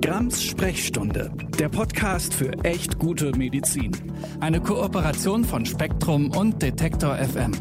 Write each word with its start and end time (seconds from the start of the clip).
Grams 0.00 0.44
Sprechstunde, 0.44 1.32
der 1.58 1.68
Podcast 1.68 2.32
für 2.32 2.52
echt 2.62 3.00
gute 3.00 3.36
Medizin. 3.36 3.90
Eine 4.38 4.60
Kooperation 4.60 5.44
von 5.44 5.66
Spektrum 5.66 6.30
und 6.30 6.62
Detektor 6.62 7.16
FM. 7.16 7.52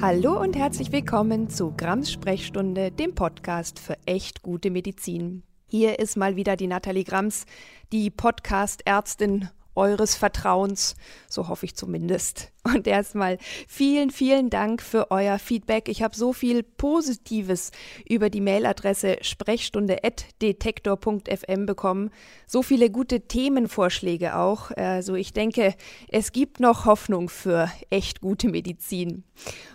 Hallo 0.00 0.40
und 0.40 0.54
herzlich 0.54 0.92
willkommen 0.92 1.50
zu 1.50 1.72
Grams 1.76 2.12
Sprechstunde, 2.12 2.92
dem 2.92 3.16
Podcast 3.16 3.80
für 3.80 3.96
echt 4.06 4.42
gute 4.42 4.70
Medizin. 4.70 5.42
Hier 5.66 5.98
ist 5.98 6.16
mal 6.16 6.36
wieder 6.36 6.56
die 6.56 6.68
Nathalie 6.68 7.04
Grams, 7.04 7.44
die 7.90 8.10
Podcast-Ärztin 8.10 9.48
eures 9.74 10.14
Vertrauens, 10.14 10.94
so 11.28 11.48
hoffe 11.48 11.66
ich 11.66 11.74
zumindest. 11.74 12.52
Und 12.64 12.86
erstmal 12.86 13.38
vielen, 13.66 14.10
vielen 14.10 14.48
Dank 14.50 14.82
für 14.82 15.10
euer 15.10 15.38
Feedback. 15.38 15.88
Ich 15.88 16.02
habe 16.02 16.14
so 16.14 16.32
viel 16.32 16.62
Positives 16.62 17.72
über 18.08 18.30
die 18.30 18.40
Mailadresse 18.40 19.16
sprechstunde.detektor.fm 19.20 21.66
bekommen. 21.66 22.10
So 22.46 22.62
viele 22.62 22.88
gute 22.90 23.22
Themenvorschläge 23.22 24.36
auch. 24.36 24.70
Also 24.72 25.16
ich 25.16 25.32
denke, 25.32 25.74
es 26.08 26.30
gibt 26.32 26.60
noch 26.60 26.84
Hoffnung 26.84 27.28
für 27.28 27.68
echt 27.90 28.20
gute 28.20 28.46
Medizin. 28.48 29.24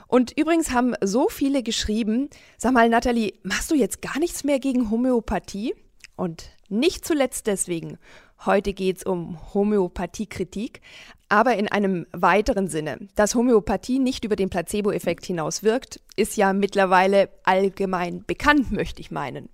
Und 0.07 0.31
übrigens 0.39 0.71
haben 0.71 0.93
so 1.01 1.27
viele 1.27 1.63
geschrieben, 1.63 2.29
sag 2.57 2.71
mal, 2.73 2.87
Nathalie, 2.87 3.33
machst 3.43 3.69
du 3.71 3.75
jetzt 3.75 4.01
gar 4.01 4.17
nichts 4.19 4.45
mehr 4.45 4.59
gegen 4.59 4.89
Homöopathie? 4.89 5.75
Und 6.15 6.49
nicht 6.69 7.05
zuletzt 7.05 7.47
deswegen 7.47 7.97
Heute 8.45 8.73
geht 8.73 8.97
es 8.97 9.03
um 9.03 9.37
Homöopathiekritik, 9.53 10.81
aber 11.29 11.57
in 11.57 11.67
einem 11.67 12.05
weiteren 12.11 12.67
Sinne. 12.67 12.99
Dass 13.15 13.35
Homöopathie 13.35 13.99
nicht 13.99 14.23
über 14.23 14.35
den 14.35 14.49
Placebo-Effekt 14.49 15.25
hinaus 15.25 15.63
wirkt, 15.63 15.99
ist 16.15 16.37
ja 16.37 16.53
mittlerweile 16.53 17.29
allgemein 17.43 18.23
bekannt, 18.25 18.71
möchte 18.71 19.01
ich 19.01 19.11
meinen. 19.11 19.49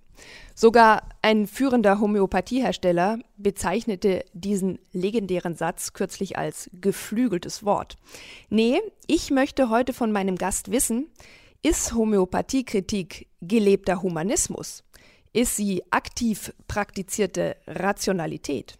Sogar 0.54 1.02
ein 1.22 1.48
führender 1.48 1.98
Homöopathiehersteller 1.98 3.18
bezeichnete 3.36 4.24
diesen 4.32 4.78
legendären 4.92 5.56
Satz 5.56 5.92
kürzlich 5.92 6.38
als 6.38 6.70
geflügeltes 6.80 7.64
Wort. 7.64 7.96
Nee, 8.50 8.80
ich 9.08 9.30
möchte 9.30 9.68
heute 9.70 9.92
von 9.92 10.12
meinem 10.12 10.36
Gast 10.36 10.70
wissen, 10.70 11.08
ist 11.62 11.94
Homöopathiekritik 11.94 13.26
gelebter 13.40 14.02
Humanismus? 14.02 14.84
Ist 15.34 15.56
sie 15.56 15.82
aktiv 15.90 16.54
praktizierte 16.68 17.56
Rationalität. 17.66 18.78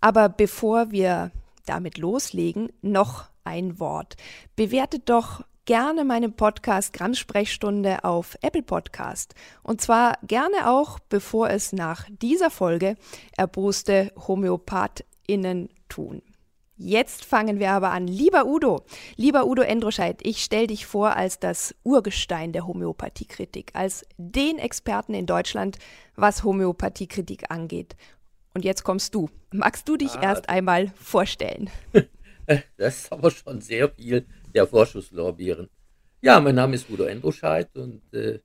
Aber 0.00 0.28
bevor 0.28 0.92
wir 0.92 1.32
damit 1.66 1.98
loslegen, 1.98 2.70
noch 2.82 3.24
ein 3.42 3.80
Wort. 3.80 4.16
Bewertet 4.54 5.08
doch 5.08 5.42
gerne 5.64 6.04
meinen 6.04 6.34
Podcast 6.34 6.92
Gramm-Sprechstunde 6.92 8.04
auf 8.04 8.36
Apple 8.42 8.62
Podcast. 8.62 9.34
Und 9.62 9.80
zwar 9.80 10.18
gerne 10.22 10.70
auch, 10.70 10.98
bevor 10.98 11.50
es 11.50 11.72
nach 11.72 12.06
dieser 12.22 12.50
Folge 12.50 12.96
erboste 13.36 14.12
HomöopathInnen 14.16 15.68
tun. 15.88 16.22
Jetzt 16.80 17.24
fangen 17.24 17.58
wir 17.58 17.72
aber 17.72 17.90
an. 17.90 18.06
Lieber 18.06 18.46
Udo, 18.46 18.84
lieber 19.16 19.46
Udo 19.46 19.62
Endroscheid, 19.62 20.20
ich 20.22 20.44
stelle 20.44 20.68
dich 20.68 20.86
vor 20.86 21.16
als 21.16 21.40
das 21.40 21.74
Urgestein 21.82 22.52
der 22.52 22.68
Homöopathiekritik, 22.68 23.72
als 23.74 24.06
den 24.16 24.58
Experten 24.58 25.12
in 25.12 25.26
Deutschland, 25.26 25.78
was 26.14 26.44
Homöopathiekritik 26.44 27.50
angeht. 27.50 27.96
Und 28.54 28.64
jetzt 28.64 28.84
kommst 28.84 29.12
du. 29.16 29.28
Magst 29.52 29.88
du 29.88 29.96
dich 29.96 30.12
ah, 30.12 30.22
erst 30.22 30.48
einmal 30.48 30.92
vorstellen? 30.94 31.68
Das 32.78 33.00
ist 33.00 33.12
aber 33.12 33.30
schon 33.30 33.60
sehr 33.60 33.90
viel 33.90 34.24
der 34.54 34.66
Vorschusslorbeeren. 34.66 35.68
Ja, 36.22 36.40
mein 36.40 36.54
Name 36.54 36.76
ist 36.76 36.88
Udo 36.88 37.04
Endroscheid 37.04 37.76
und 37.76 38.00
äh, 38.14 38.40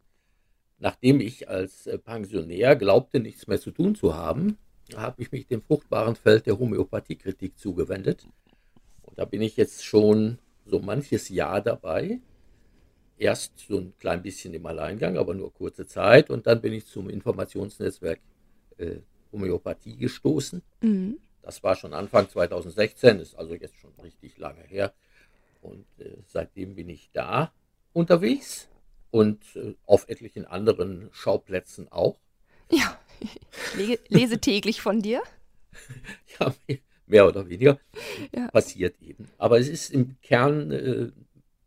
nachdem 0.78 1.22
ich 1.22 1.47
als 1.47 1.88
äh, 1.88 1.97
Pensionär 1.97 2.75
glaubte, 2.75 3.22
nichts 3.22 3.47
mehr 3.47 3.62
zu 3.62 3.72
tun 3.72 3.95
zu 3.95 4.14
haben, 4.14 4.58
habe 4.95 5.22
ich 5.22 5.31
mich 5.31 5.48
dem 5.48 5.62
fruchtbaren 5.62 6.16
Feld 6.16 6.45
der 6.45 6.59
Homöopathiekritik 6.59 7.58
zugewendet. 7.58 8.28
Und 9.03 9.18
da 9.18 9.25
bin 9.25 9.41
ich 9.41 9.58
jetzt 9.58 9.84
schon 9.84 10.40
so 10.66 10.80
manches 10.80 11.30
Jahr 11.30 11.62
dabei. 11.62 12.19
Erst 13.18 13.59
so 13.59 13.78
ein 13.78 13.94
klein 14.00 14.22
bisschen 14.22 14.53
im 14.53 14.66
Alleingang, 14.66 15.18
aber 15.18 15.34
nur 15.34 15.53
kurze 15.53 15.85
Zeit. 15.85 16.30
Und 16.30 16.47
dann 16.47 16.62
bin 16.62 16.74
ich 16.74 16.85
zum 16.85 17.09
Informationsnetzwerk 17.09 18.19
äh, 18.78 18.97
Homöopathie 19.31 19.97
gestoßen. 19.97 20.62
Mhm. 20.81 21.19
Das 21.41 21.62
war 21.62 21.75
schon 21.75 21.94
Anfang 21.94 22.29
2016, 22.29 23.19
ist 23.19 23.35
also 23.35 23.53
jetzt 23.53 23.75
schon 23.78 23.91
richtig 24.02 24.38
lange 24.38 24.63
her. 24.63 24.94
Und 25.62 25.85
äh, 26.00 26.18
seitdem 26.25 26.75
bin 26.75 26.90
ich 26.90 27.09
da 27.12 27.53
unterwegs 27.91 28.69
und 29.12 29.56
äh, 29.56 29.75
auf 29.85 30.09
etlichen 30.09 30.46
anderen 30.46 31.09
Schauplätzen 31.12 31.91
auch. 31.91 32.18
Ja, 32.72 32.97
ich 33.78 34.00
lese 34.09 34.39
täglich 34.39 34.81
von 34.81 35.01
dir. 35.01 35.22
Ja, 36.39 36.53
mehr 37.06 37.28
oder 37.28 37.47
weniger. 37.47 37.79
Ja. 38.35 38.47
Passiert 38.47 38.95
eben. 39.01 39.28
Aber 39.38 39.59
es 39.59 39.67
ist 39.67 39.91
im 39.91 40.16
Kern, 40.22 40.72
äh, 40.72 41.11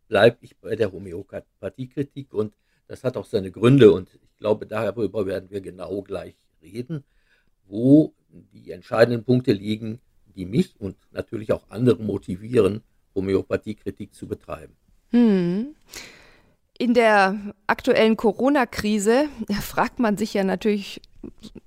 bleibe 0.07 0.37
ich 0.41 0.57
bei 0.57 0.75
der 0.75 0.91
Homöopathiekritik 0.91 2.33
und 2.33 2.53
das 2.87 3.03
hat 3.03 3.17
auch 3.17 3.25
seine 3.25 3.51
Gründe 3.51 3.91
und 3.91 4.09
ich 4.13 4.37
glaube, 4.37 4.65
darüber 4.65 5.25
werden 5.25 5.49
wir 5.49 5.61
genau 5.61 6.01
gleich 6.01 6.35
reden, 6.61 7.03
wo 7.67 8.13
die 8.29 8.71
entscheidenden 8.71 9.23
Punkte 9.23 9.53
liegen, 9.53 9.99
die 10.35 10.45
mich 10.45 10.79
und 10.79 10.95
natürlich 11.11 11.51
auch 11.51 11.69
andere 11.69 12.01
motivieren, 12.01 12.81
Homöopathiekritik 13.15 14.13
zu 14.13 14.27
betreiben. 14.27 14.75
Hm. 15.09 15.75
In 16.77 16.93
der 16.93 17.55
aktuellen 17.65 18.17
Corona-Krise 18.17 19.25
fragt 19.61 19.99
man 19.99 20.15
sich 20.15 20.35
ja 20.35 20.43
natürlich 20.43 21.01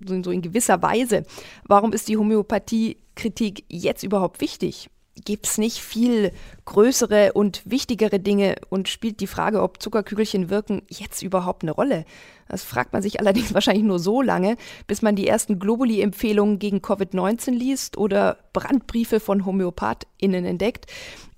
so 0.06 0.30
in 0.30 0.42
gewisser 0.42 0.82
Weise, 0.82 1.24
warum 1.64 1.92
ist 1.92 2.08
die 2.08 2.16
Homöopathiekritik 2.16 3.64
jetzt 3.68 4.02
überhaupt 4.02 4.40
wichtig? 4.40 4.90
Gibt 5.24 5.46
es 5.46 5.58
nicht 5.58 5.78
viel 5.78 6.32
größere 6.64 7.32
und 7.32 7.62
wichtigere 7.64 8.20
Dinge 8.20 8.56
und 8.70 8.88
spielt 8.88 9.20
die 9.20 9.26
Frage, 9.26 9.60
ob 9.60 9.82
Zuckerkügelchen 9.82 10.48
wirken, 10.48 10.82
jetzt 10.88 11.22
überhaupt 11.22 11.62
eine 11.62 11.72
Rolle? 11.72 12.04
Das 12.48 12.64
fragt 12.64 12.92
man 12.92 13.02
sich 13.02 13.20
allerdings 13.20 13.52
wahrscheinlich 13.54 13.84
nur 13.84 13.98
so 13.98 14.22
lange, 14.22 14.56
bis 14.86 15.02
man 15.02 15.16
die 15.16 15.26
ersten 15.26 15.58
Globuli-Empfehlungen 15.58 16.58
gegen 16.58 16.78
Covid-19 16.78 17.50
liest 17.50 17.98
oder 17.98 18.38
Brandbriefe 18.52 19.20
von 19.20 19.44
HomöopathInnen 19.44 20.44
entdeckt 20.44 20.86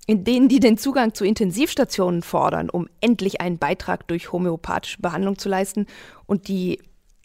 in 0.05 0.23
denen 0.23 0.49
die 0.49 0.59
den 0.59 0.77
Zugang 0.77 1.13
zu 1.13 1.25
Intensivstationen 1.25 2.23
fordern, 2.23 2.69
um 2.69 2.87
endlich 2.99 3.39
einen 3.41 3.57
Beitrag 3.57 4.07
durch 4.07 4.31
homöopathische 4.31 5.01
Behandlung 5.01 5.37
zu 5.37 5.47
leisten 5.47 5.87
und 6.25 6.47
die 6.47 6.79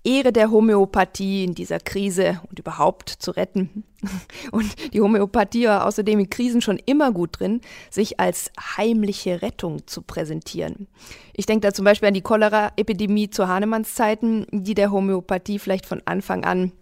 Ehre 0.04 0.32
der 0.32 0.50
Homöopathie 0.50 1.44
in 1.44 1.54
dieser 1.54 1.80
Krise 1.80 2.40
und 2.48 2.58
überhaupt 2.58 3.08
zu 3.10 3.30
retten. 3.32 3.84
Und 4.52 4.94
die 4.94 5.00
Homöopathie 5.00 5.66
war 5.66 5.84
außerdem 5.84 6.20
in 6.20 6.30
Krisen 6.30 6.62
schon 6.62 6.78
immer 6.86 7.10
gut 7.10 7.40
drin, 7.40 7.60
sich 7.90 8.20
als 8.20 8.52
heimliche 8.76 9.42
Rettung 9.42 9.88
zu 9.88 10.02
präsentieren. 10.02 10.86
Ich 11.34 11.46
denke 11.46 11.66
da 11.66 11.74
zum 11.74 11.84
Beispiel 11.84 12.08
an 12.08 12.14
die 12.14 12.22
Cholera-Epidemie 12.22 13.30
zu 13.30 13.48
Hahnemanns 13.48 13.96
Zeiten, 13.96 14.46
die 14.52 14.74
der 14.74 14.92
Homöopathie 14.92 15.58
vielleicht 15.58 15.84
von 15.84 16.00
Anfang 16.04 16.44
an 16.44 16.72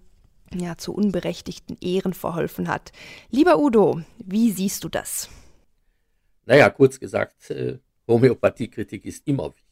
ja, 0.55 0.77
zu 0.77 0.95
unberechtigten 0.95 1.77
Ehren 1.81 2.13
verholfen 2.13 2.69
hat. 2.69 2.93
Lieber 3.31 3.59
Udo, 3.59 4.03
wie 4.19 4.51
siehst 4.53 4.85
du 4.85 4.89
das? 4.89 5.29
Naja, 6.45 6.69
kurz 6.71 7.01
gesagt, 7.01 7.51
äh, 7.51 7.79
Homöopathiekritik 8.07 9.05
ist 9.05 9.27
immer 9.27 9.49
wichtig. 9.49 9.66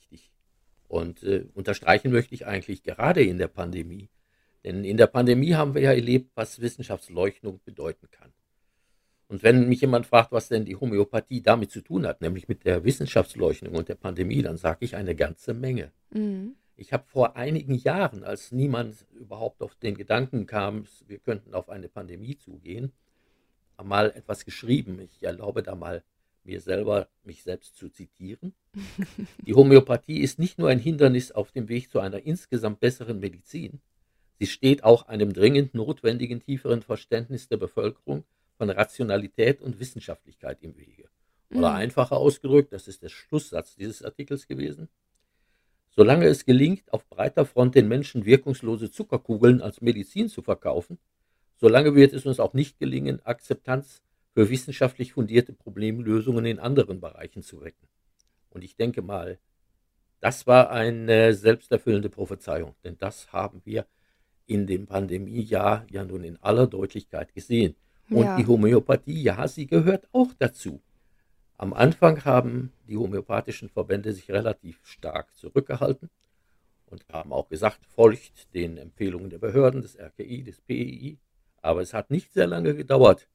Und 0.95 1.25
äh, 1.25 1.47
unterstreichen 1.55 2.13
möchte 2.13 2.37
ich 2.37 2.47
eigentlich 2.47 2.85
gerade 2.85 3.21
in 3.21 3.37
der 3.37 3.49
Pandemie. 3.49 4.11
Denn 4.63 4.85
in 4.85 4.97
der 4.97 5.09
Pandemie 5.09 5.55
haben 5.55 5.75
wir 5.75 5.83
ja 5.83 5.93
erlebt, 5.93 6.31
was 6.37 6.61
Wissenschaftsleugnung 6.61 7.61
bedeuten 7.65 8.09
kann. 8.13 8.33
Und 9.27 9.43
wenn 9.43 9.69
mich 9.69 9.81
jemand 9.81 10.07
fragt, 10.07 10.31
was 10.31 10.47
denn 10.47 10.65
die 10.65 10.77
Homöopathie 10.77 11.43
damit 11.43 11.73
zu 11.73 11.81
tun 11.81 12.07
hat, 12.07 12.21
nämlich 12.21 12.47
mit 12.47 12.65
der 12.65 12.85
Wissenschaftsleugnung 12.85 13.75
und 13.75 13.89
der 13.89 13.97
Pandemie, 13.97 14.41
dann 14.41 14.57
sage 14.57 14.85
ich 14.85 14.95
eine 14.95 15.17
ganze 15.17 15.53
Menge. 15.53 15.91
Mhm. 16.11 16.55
Ich 16.77 16.93
habe 16.93 17.03
vor 17.09 17.35
einigen 17.35 17.75
Jahren, 17.75 18.23
als 18.23 18.53
niemand 18.53 19.05
überhaupt 19.19 19.63
auf 19.63 19.75
den 19.75 19.97
Gedanken 19.97 20.47
kam, 20.47 20.85
wir 21.09 21.19
könnten 21.19 21.55
auf 21.55 21.71
eine 21.71 21.89
Pandemie 21.89 22.39
zugehen, 22.39 22.93
mal 23.83 24.13
etwas 24.13 24.45
geschrieben. 24.45 25.01
Ich 25.01 25.25
erlaube 25.25 25.65
da 25.65 25.75
mal 25.75 26.05
mir 26.45 26.61
selber, 26.61 27.09
mich 27.23 27.43
selbst 27.43 27.77
zu 27.77 27.89
zitieren. 27.89 28.55
Die 29.47 29.55
Homöopathie 29.55 30.21
ist 30.21 30.39
nicht 30.39 30.59
nur 30.59 30.69
ein 30.69 30.79
Hindernis 30.79 31.33
auf 31.33 31.53
dem 31.53 31.69
Weg 31.69 31.91
zu 31.91 32.01
einer 32.01 32.25
insgesamt 32.25 32.81
besseren 32.81 33.21
Medizin, 33.21 33.81
sie 34.39 34.47
steht 34.47 34.85
auch 34.85 35.07
einem 35.07 35.33
dringend 35.33 35.75
notwendigen 35.75 36.41
tieferen 36.41 36.83
Verständnis 36.83 37.49
der 37.49 37.57
Bevölkerung 37.57 38.25
von 38.57 38.71
Rationalität 38.71 39.61
und 39.61 39.81
Wissenschaftlichkeit 39.81 40.59
im 40.63 40.77
Wege. 40.77 41.09
Oder 41.51 41.71
mhm. 41.71 41.77
einfacher 41.77 42.17
ausgedrückt, 42.17 42.73
das 42.73 42.89
ist 42.89 43.03
der 43.03 43.09
Schlusssatz 43.09 43.77
dieses 43.77 44.03
Artikels 44.03 44.47
gewesen, 44.47 44.89
solange 45.91 46.27
es 46.27 46.45
gelingt, 46.45 46.93
auf 46.93 47.07
breiter 47.09 47.47
Front 47.47 47.75
den 47.75 47.89
Menschen 47.89 48.25
wirkungslose 48.25 48.91
Zuckerkugeln 48.91 49.61
als 49.61 49.81
Medizin 49.81 50.29
zu 50.29 50.43
verkaufen, 50.43 50.99
solange 51.57 51.95
wird 51.95 52.13
es 52.13 52.27
uns 52.27 52.41
auch 52.41 52.55
nicht 52.55 52.79
gelingen, 52.79 53.25
Akzeptanz 53.25 54.03
für 54.35 54.51
wissenschaftlich 54.51 55.13
fundierte 55.13 55.53
Problemlösungen 55.53 56.45
in 56.45 56.59
anderen 56.59 57.01
Bereichen 57.01 57.43
zu 57.43 57.63
wecken. 57.63 57.89
Und 58.51 58.65
ich 58.65 58.77
denke 58.77 59.01
mal, 59.01 59.39
das 60.21 60.47
war 60.47 60.71
eine 60.71 61.35
selbsterfüllende 61.35 62.09
Prophezeiung, 62.09 62.75
denn 62.83 62.97
das 62.99 63.33
haben 63.33 63.63
wir 63.65 63.87
in 64.47 64.67
dem 64.67 64.87
Pandemiejahr 64.87 65.87
ja 65.91 66.05
nun 66.05 66.25
in 66.25 66.37
aller 66.43 66.67
Deutlichkeit 66.67 67.33
gesehen. 67.35 67.77
Und 68.11 68.25
ja. 68.25 68.37
die 68.37 68.47
Homöopathie, 68.47 69.23
ja, 69.23 69.47
sie 69.49 69.67
gehört 69.67 70.09
auch 70.13 70.33
dazu. 70.39 70.83
Am 71.57 71.73
Anfang 71.73 72.25
haben 72.25 72.73
die 72.89 72.97
homöopathischen 72.97 73.69
Verbände 73.69 74.13
sich 74.13 74.31
relativ 74.31 74.81
stark 74.85 75.35
zurückgehalten 75.37 76.11
und 76.87 77.05
haben 77.13 77.33
auch 77.33 77.49
gesagt, 77.49 77.87
folgt 77.87 78.53
den 78.55 78.77
Empfehlungen 78.77 79.31
der 79.31 79.39
Behörden, 79.39 79.83
des 79.83 79.99
RKI, 79.99 80.43
des 80.43 80.61
PEI. 80.61 81.17
Aber 81.63 81.81
es 81.81 81.95
hat 81.95 82.11
nicht 82.11 82.33
sehr 82.33 82.47
lange 82.47 82.75
gedauert. 82.75 83.29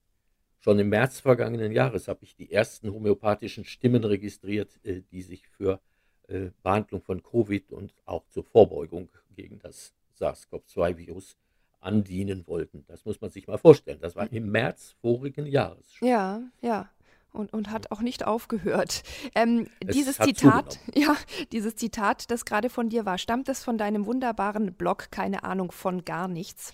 Schon 0.59 0.77
im 0.77 0.89
März 0.89 1.21
vergangenen 1.21 1.71
Jahres 1.71 2.07
habe 2.09 2.23
ich 2.23 2.35
die 2.35 2.51
ersten 2.51 2.91
homöopathischen 2.91 3.63
Stimmen 3.63 4.03
registriert, 4.03 4.79
äh, 4.83 5.01
die 5.11 5.21
sich 5.21 5.47
für 5.47 5.79
äh, 6.27 6.51
Behandlung 6.61 7.01
von 7.01 7.23
Covid 7.23 7.71
und 7.71 7.93
auch 8.05 8.27
zur 8.27 8.43
Vorbeugung 8.43 9.09
gegen 9.35 9.59
das 9.59 9.93
SARS-CoV-2-Virus 10.19 11.37
andienen 11.79 12.45
wollten. 12.45 12.83
Das 12.87 13.05
muss 13.05 13.21
man 13.21 13.29
sich 13.29 13.47
mal 13.47 13.57
vorstellen. 13.57 13.99
Das 14.01 14.17
war 14.17 14.29
im 14.31 14.51
März 14.51 14.95
vorigen 15.01 15.45
Jahres. 15.45 15.93
Schon. 15.93 16.07
Ja, 16.07 16.41
ja. 16.61 16.89
Und, 17.31 17.53
und 17.53 17.69
hat 17.71 17.91
auch 17.91 18.01
nicht 18.01 18.25
aufgehört. 18.25 19.03
Ähm, 19.35 19.67
dieses 19.83 20.17
Zitat, 20.17 20.73
zugenommen. 20.73 20.79
ja, 20.95 21.15
dieses 21.51 21.75
Zitat, 21.75 22.31
das 22.31 22.43
gerade 22.43 22.69
von 22.69 22.89
dir 22.89 23.05
war, 23.05 23.17
stammt 23.17 23.47
das 23.47 23.63
von 23.63 23.77
deinem 23.77 24.05
wunderbaren 24.07 24.73
Blog, 24.73 25.09
keine 25.11 25.43
Ahnung 25.43 25.71
von 25.71 26.03
gar 26.03 26.27
nichts? 26.27 26.73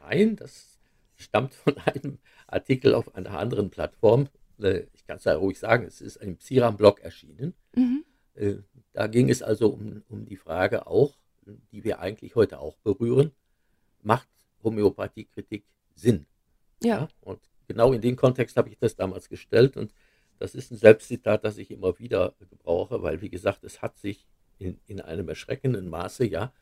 Nein, 0.00 0.36
das 0.36 0.73
stammt 1.16 1.54
von 1.54 1.76
einem 1.86 2.18
Artikel 2.46 2.94
auf 2.94 3.14
einer 3.14 3.38
anderen 3.38 3.70
Plattform. 3.70 4.28
Äh, 4.60 4.84
ich 4.92 5.06
kann 5.06 5.16
es 5.18 5.24
ja 5.24 5.34
ruhig 5.34 5.58
sagen, 5.58 5.84
es 5.86 6.00
ist 6.00 6.16
im 6.16 6.36
Psiram-Blog 6.36 7.00
erschienen. 7.00 7.54
Mhm. 7.74 8.04
Äh, 8.34 8.56
da 8.92 9.06
ging 9.06 9.30
es 9.30 9.42
also 9.42 9.68
um, 9.68 10.02
um 10.08 10.24
die 10.24 10.36
Frage 10.36 10.86
auch, 10.86 11.14
die 11.72 11.84
wir 11.84 12.00
eigentlich 12.00 12.36
heute 12.36 12.58
auch 12.58 12.76
berühren, 12.78 13.32
macht 14.02 14.28
Homöopathiekritik 14.62 15.64
Sinn? 15.94 16.26
Ja. 16.82 17.00
ja. 17.00 17.08
Und 17.20 17.40
genau 17.68 17.92
in 17.92 18.00
den 18.00 18.16
Kontext 18.16 18.56
habe 18.56 18.68
ich 18.68 18.78
das 18.78 18.96
damals 18.96 19.28
gestellt 19.28 19.76
und 19.76 19.92
das 20.38 20.54
ist 20.54 20.72
ein 20.72 20.76
Selbstzitat, 20.76 21.44
das 21.44 21.58
ich 21.58 21.70
immer 21.70 21.98
wieder 21.98 22.34
gebrauche, 22.50 23.02
weil, 23.02 23.20
wie 23.20 23.30
gesagt, 23.30 23.62
es 23.62 23.82
hat 23.82 23.96
sich 23.98 24.26
in, 24.58 24.80
in 24.86 25.00
einem 25.00 25.28
erschreckenden 25.28 25.88
Maße 25.88 26.24
ja 26.24 26.52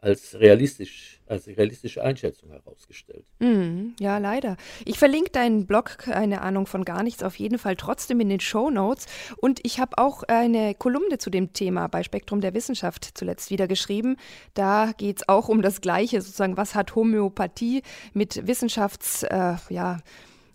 als 0.00 0.38
realistisch, 0.38 1.20
als 1.26 1.46
realistische 1.48 2.02
Einschätzung 2.02 2.50
herausgestellt. 2.50 3.24
Mm, 3.40 3.90
ja, 3.98 4.18
leider. 4.18 4.56
Ich 4.84 4.98
verlinke 4.98 5.30
deinen 5.30 5.66
Blog, 5.66 5.98
keine 5.98 6.42
Ahnung 6.42 6.66
von 6.66 6.84
gar 6.84 7.02
nichts, 7.02 7.22
auf 7.22 7.36
jeden 7.36 7.58
Fall 7.58 7.76
trotzdem 7.76 8.20
in 8.20 8.28
den 8.28 8.40
Show 8.40 8.70
Notes. 8.70 9.06
Und 9.38 9.60
ich 9.64 9.80
habe 9.80 9.98
auch 9.98 10.22
eine 10.22 10.74
Kolumne 10.74 11.18
zu 11.18 11.30
dem 11.30 11.52
Thema 11.52 11.88
bei 11.88 12.02
Spektrum 12.02 12.40
der 12.40 12.54
Wissenschaft 12.54 13.10
zuletzt 13.14 13.50
wieder 13.50 13.66
geschrieben. 13.66 14.16
Da 14.54 14.92
geht 14.96 15.18
es 15.18 15.28
auch 15.28 15.48
um 15.48 15.62
das 15.62 15.80
Gleiche, 15.80 16.20
sozusagen, 16.20 16.56
was 16.56 16.74
hat 16.74 16.94
Homöopathie 16.94 17.82
mit 18.12 18.46
Wissenschafts, 18.46 19.24
äh, 19.24 19.56
ja, 19.68 19.98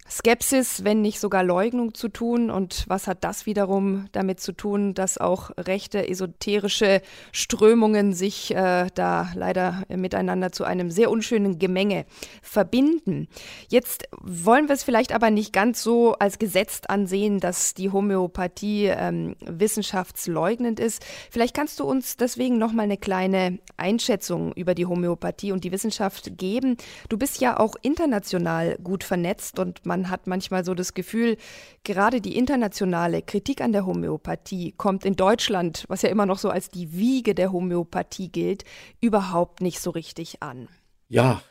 Skepsis, 0.10 0.84
wenn 0.84 1.02
nicht 1.02 1.20
sogar 1.20 1.44
Leugnung 1.44 1.94
zu 1.94 2.10
tun. 2.10 2.50
Und 2.50 2.86
was 2.88 3.08
hat 3.08 3.24
das 3.24 3.46
wiederum 3.46 4.08
damit 4.12 4.40
zu 4.40 4.52
tun, 4.52 4.94
dass 4.94 5.18
auch 5.18 5.52
rechte 5.58 6.08
esoterische 6.08 7.02
Strömungen 7.32 8.14
sich 8.14 8.54
äh, 8.54 8.88
da 8.94 9.30
leider 9.36 9.84
miteinander 9.90 10.52
zu 10.52 10.66
einem 10.66 10.92
sehr 10.92 11.10
unschönen 11.10 11.58
Gemenge 11.58 12.06
verbinden? 12.42 13.28
Jetzt 13.70 14.04
wollen 14.22 14.68
wir 14.68 14.76
es 14.76 14.84
vielleicht 14.84 15.14
aber 15.14 15.32
nicht 15.32 15.54
ganz 15.54 15.82
so 15.82 16.14
als 16.14 16.38
gesetzt 16.38 16.90
ansehen, 16.90 17.40
dass 17.40 17.74
die 17.74 17.90
Homöopathie 17.90 18.88
ähm, 18.88 19.36
wissenschaftsleugnend 19.40 20.80
ist. 20.80 21.06
Vielleicht 21.32 21.56
kannst 21.56 21.80
du 21.80 21.86
uns 21.86 22.18
deswegen 22.18 22.58
noch 22.58 22.74
mal 22.74 22.84
eine 22.84 22.98
kleine 22.98 23.60
Einschätzung 23.78 24.54
über 24.54 24.76
die 24.76 24.86
Homöopathie 24.86 25.52
und 25.52 25.64
die 25.64 25.72
Wissenschaft 25.72 26.38
geben. 26.38 26.78
Du 27.10 27.18
bist 27.18 27.40
ja 27.42 27.60
auch 27.60 27.76
international 27.82 28.78
gut 28.84 29.04
vernetzt 29.04 29.60
und 29.60 29.86
man 29.86 29.93
hat 30.10 30.28
manchmal 30.28 30.66
so 30.66 30.74
das 30.74 30.94
Gefühl, 30.94 31.38
gerade 31.84 32.22
die 32.22 32.38
internationale 32.38 33.22
Kritik 33.22 33.62
an 33.62 33.72
der 33.72 33.86
Homöopathie 33.86 34.74
kommt 34.78 35.06
in 35.06 35.16
Deutschland, 35.16 35.86
was 35.88 36.02
ja 36.02 36.10
immer 36.10 36.26
noch 36.26 36.40
so 36.40 36.50
als 36.50 36.70
die 36.70 36.94
Wiege 36.94 37.36
der 37.36 37.52
Homöopathie 37.52 38.30
gilt, 38.30 38.64
überhaupt 39.02 39.62
nicht 39.62 39.80
so 39.80 39.92
richtig 39.92 40.42
an. 40.42 40.68
Ja, 41.10 41.42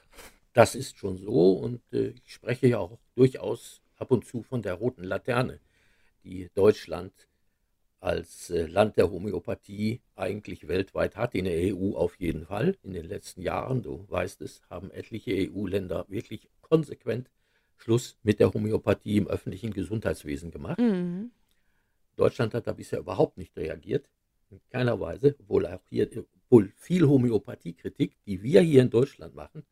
das 0.53 0.75
ist 0.75 0.99
schon 0.99 1.17
so 1.17 1.53
und 1.53 1.81
äh, 1.93 2.09
ich 2.09 2.35
spreche 2.35 2.67
ja 2.69 2.79
auch 2.79 2.99
durchaus 3.15 3.81
ab 3.97 4.11
und 4.11 4.27
zu 4.27 4.43
von 4.43 4.63
der 4.63 4.75
roten 4.75 5.05
Laterne, 5.05 5.61
die 6.25 6.51
Deutschland 6.55 7.13
als 8.03 8.51
äh, 8.51 8.67
Land 8.67 8.97
der 8.97 9.11
Homöopathie 9.11 10.01
eigentlich 10.17 10.67
weltweit 10.67 11.17
hat, 11.17 11.35
in 11.35 11.45
der 11.45 11.75
EU 11.75 11.95
auf 11.95 12.19
jeden 12.19 12.47
Fall. 12.47 12.77
In 12.83 12.95
den 12.95 13.07
letzten 13.07 13.43
Jahren, 13.43 13.83
du 13.83 14.05
weißt 14.09 14.43
es, 14.43 14.61
haben 14.69 14.91
etliche 14.91 15.31
EU-Länder 15.33 16.07
wirklich 16.09 16.51
konsequent 16.61 17.31
Schluss 17.83 18.17
mit 18.23 18.39
der 18.39 18.53
Homöopathie 18.53 19.17
im 19.17 19.27
öffentlichen 19.27 19.73
Gesundheitswesen 19.73 20.51
gemacht. 20.51 20.79
Mhm. 20.79 21.33
Deutschland 22.17 22.55
hat 22.55 22.67
da 22.67 22.73
bisher 22.73 23.01
überhaupt 23.01 23.39
nicht 23.39 23.57
reagiert, 23.57 24.09
in 24.51 24.61
keiner 24.71 25.01
Weise, 25.01 25.35
obwohl 25.41 25.67
auch 25.67 25.81
hier 25.89 26.09
obwohl 26.45 26.73
viel 26.77 27.09
Homöopathiekritik, 27.09 28.17
die 28.27 28.43
wir 28.43 28.61
hier 28.61 28.83
in 28.83 28.91
Deutschland 28.91 29.35
machen, 29.35 29.65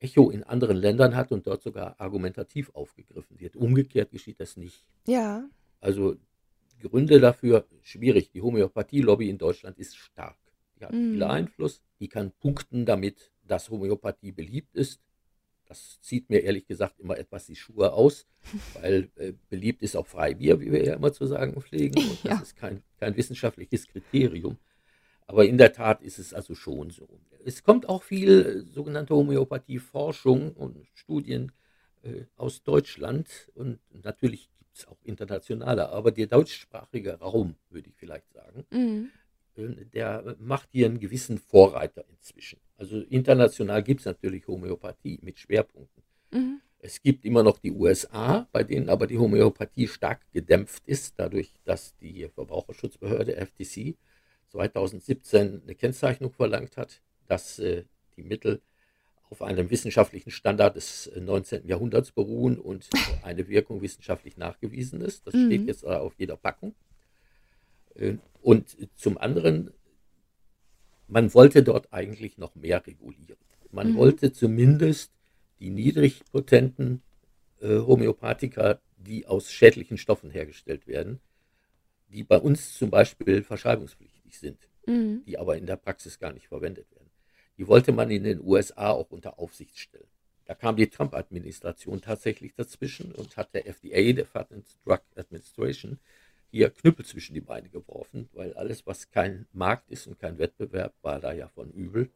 Echo 0.00 0.30
in 0.30 0.42
anderen 0.42 0.76
Ländern 0.76 1.14
hat 1.14 1.30
und 1.30 1.46
dort 1.46 1.62
sogar 1.62 1.98
argumentativ 2.00 2.70
aufgegriffen 2.74 3.38
wird. 3.38 3.54
Umgekehrt 3.56 4.10
geschieht 4.10 4.40
das 4.40 4.56
nicht. 4.56 4.84
Ja. 5.06 5.48
Also 5.80 6.16
Gründe 6.80 7.20
dafür 7.20 7.66
schwierig. 7.82 8.30
Die 8.32 8.42
Homöopathie-Lobby 8.42 9.28
in 9.30 9.38
Deutschland 9.38 9.78
ist 9.78 9.96
stark. 9.96 10.36
Die 10.78 10.84
hat 10.84 10.92
mhm. 10.92 11.12
viel 11.12 11.22
Einfluss. 11.22 11.80
Die 12.00 12.08
kann 12.08 12.32
punkten 12.32 12.84
damit, 12.84 13.30
dass 13.46 13.70
Homöopathie 13.70 14.32
beliebt 14.32 14.74
ist. 14.74 15.00
Das 15.66 16.00
zieht 16.02 16.30
mir 16.30 16.40
ehrlich 16.40 16.66
gesagt 16.66 17.00
immer 17.00 17.18
etwas 17.18 17.46
die 17.46 17.56
Schuhe 17.56 17.92
aus, 17.92 18.26
weil 18.80 19.10
äh, 19.16 19.32
beliebt 19.48 19.82
ist 19.82 19.96
auch 19.96 20.06
Freibier, 20.06 20.60
wie 20.60 20.72
wir 20.72 20.84
ja 20.84 20.94
immer 20.94 21.12
zu 21.12 21.26
sagen 21.26 21.60
pflegen. 21.60 21.98
Und 22.02 22.24
das 22.24 22.32
ja. 22.32 22.40
ist 22.40 22.56
kein, 22.56 22.82
kein 22.98 23.16
wissenschaftliches 23.16 23.86
Kriterium. 23.86 24.58
Aber 25.26 25.46
in 25.46 25.56
der 25.56 25.72
Tat 25.72 26.02
ist 26.02 26.18
es 26.18 26.34
also 26.34 26.54
schon 26.54 26.90
so. 26.90 27.08
Es 27.44 27.62
kommt 27.62 27.88
auch 27.88 28.02
viel 28.02 28.66
äh, 28.68 28.72
sogenannte 28.72 29.14
Homöopathie-Forschung 29.14 30.52
und 30.52 30.86
Studien 30.94 31.52
äh, 32.02 32.24
aus 32.36 32.62
Deutschland 32.62 33.50
und 33.54 33.78
natürlich 33.90 34.50
gibt 34.58 34.76
es 34.76 34.86
auch 34.86 34.98
internationale, 35.02 35.88
aber 35.88 36.10
der 36.12 36.26
deutschsprachige 36.26 37.18
Raum, 37.18 37.56
würde 37.70 37.88
ich 37.88 37.96
vielleicht 37.96 38.30
sagen, 38.32 38.66
mhm. 38.70 39.10
äh, 39.56 39.84
der 39.86 40.36
macht 40.38 40.68
hier 40.72 40.86
einen 40.86 41.00
gewissen 41.00 41.38
Vorreiter 41.38 42.04
inzwischen. 42.08 42.60
Also 42.76 43.00
international 43.00 43.82
gibt 43.82 44.00
es 44.00 44.06
natürlich 44.06 44.46
Homöopathie 44.46 45.18
mit 45.22 45.38
Schwerpunkten. 45.38 46.02
Mhm. 46.32 46.60
Es 46.80 47.00
gibt 47.00 47.24
immer 47.24 47.42
noch 47.42 47.58
die 47.58 47.72
USA, 47.72 48.46
bei 48.52 48.62
denen 48.62 48.90
aber 48.90 49.06
die 49.06 49.16
Homöopathie 49.16 49.88
stark 49.88 50.20
gedämpft 50.32 50.82
ist, 50.86 51.14
dadurch, 51.16 51.52
dass 51.64 51.96
die 51.96 52.28
Verbraucherschutzbehörde 52.28 53.36
FTC 53.36 53.96
2017 54.50 55.62
eine 55.62 55.74
Kennzeichnung 55.74 56.30
verlangt 56.30 56.76
hat, 56.76 57.00
dass 57.26 57.58
äh, 57.58 57.84
die 58.16 58.22
Mittel 58.22 58.60
auf 59.30 59.42
einem 59.42 59.70
wissenschaftlichen 59.70 60.30
Standard 60.30 60.76
des 60.76 61.10
19. 61.16 61.66
Jahrhunderts 61.66 62.12
beruhen 62.12 62.58
und 62.58 62.88
eine 63.22 63.48
Wirkung 63.48 63.80
wissenschaftlich 63.80 64.36
nachgewiesen 64.36 65.00
ist. 65.00 65.26
Das 65.26 65.34
mhm. 65.34 65.46
steht 65.46 65.66
jetzt 65.66 65.84
auf 65.84 66.14
jeder 66.18 66.36
Packung. 66.36 66.74
Äh, 67.94 68.16
und 68.42 68.76
zum 68.94 69.18
anderen 69.18 69.72
man 71.08 71.34
wollte 71.34 71.62
dort 71.62 71.92
eigentlich 71.92 72.38
noch 72.38 72.54
mehr 72.54 72.86
regulieren. 72.86 73.38
Man 73.70 73.92
mhm. 73.92 73.96
wollte 73.96 74.32
zumindest 74.32 75.12
die 75.60 75.70
niedrigpotenten 75.70 77.02
äh, 77.60 77.78
Homöopathika, 77.78 78.80
die 78.96 79.26
aus 79.26 79.50
schädlichen 79.50 79.98
Stoffen 79.98 80.30
hergestellt 80.30 80.86
werden, 80.86 81.20
die 82.08 82.24
bei 82.24 82.38
uns 82.38 82.74
zum 82.74 82.90
Beispiel 82.90 83.42
verschreibungspflichtig 83.42 84.38
sind, 84.38 84.68
mhm. 84.86 85.22
die 85.26 85.38
aber 85.38 85.56
in 85.56 85.66
der 85.66 85.76
Praxis 85.76 86.18
gar 86.18 86.32
nicht 86.32 86.48
verwendet 86.48 86.90
werden. 86.92 87.10
Die 87.58 87.68
wollte 87.68 87.92
man 87.92 88.10
in 88.10 88.24
den 88.24 88.40
USA 88.40 88.90
auch 88.90 89.10
unter 89.10 89.38
Aufsicht 89.38 89.78
stellen. 89.78 90.08
Da 90.46 90.54
kam 90.54 90.76
die 90.76 90.88
Trump-Administration 90.88 92.00
tatsächlich 92.02 92.54
dazwischen 92.54 93.12
und 93.12 93.36
hat 93.36 93.54
der 93.54 93.66
FDA, 93.66 94.12
der 94.12 94.26
Food 94.26 94.52
and 94.52 94.66
Drug 94.84 95.00
Administration, 95.16 95.98
hier 96.54 96.70
Knüppel 96.70 97.04
zwischen 97.04 97.34
die 97.34 97.40
Beine 97.40 97.68
geworfen, 97.68 98.28
weil 98.32 98.54
alles, 98.54 98.86
was 98.86 99.10
kein 99.10 99.46
Markt 99.52 99.90
ist 99.90 100.06
und 100.06 100.20
kein 100.20 100.38
Wettbewerb, 100.38 100.94
war 101.02 101.18
da 101.18 101.32
ja 101.32 101.48
von 101.48 101.72
übel. 101.72 102.10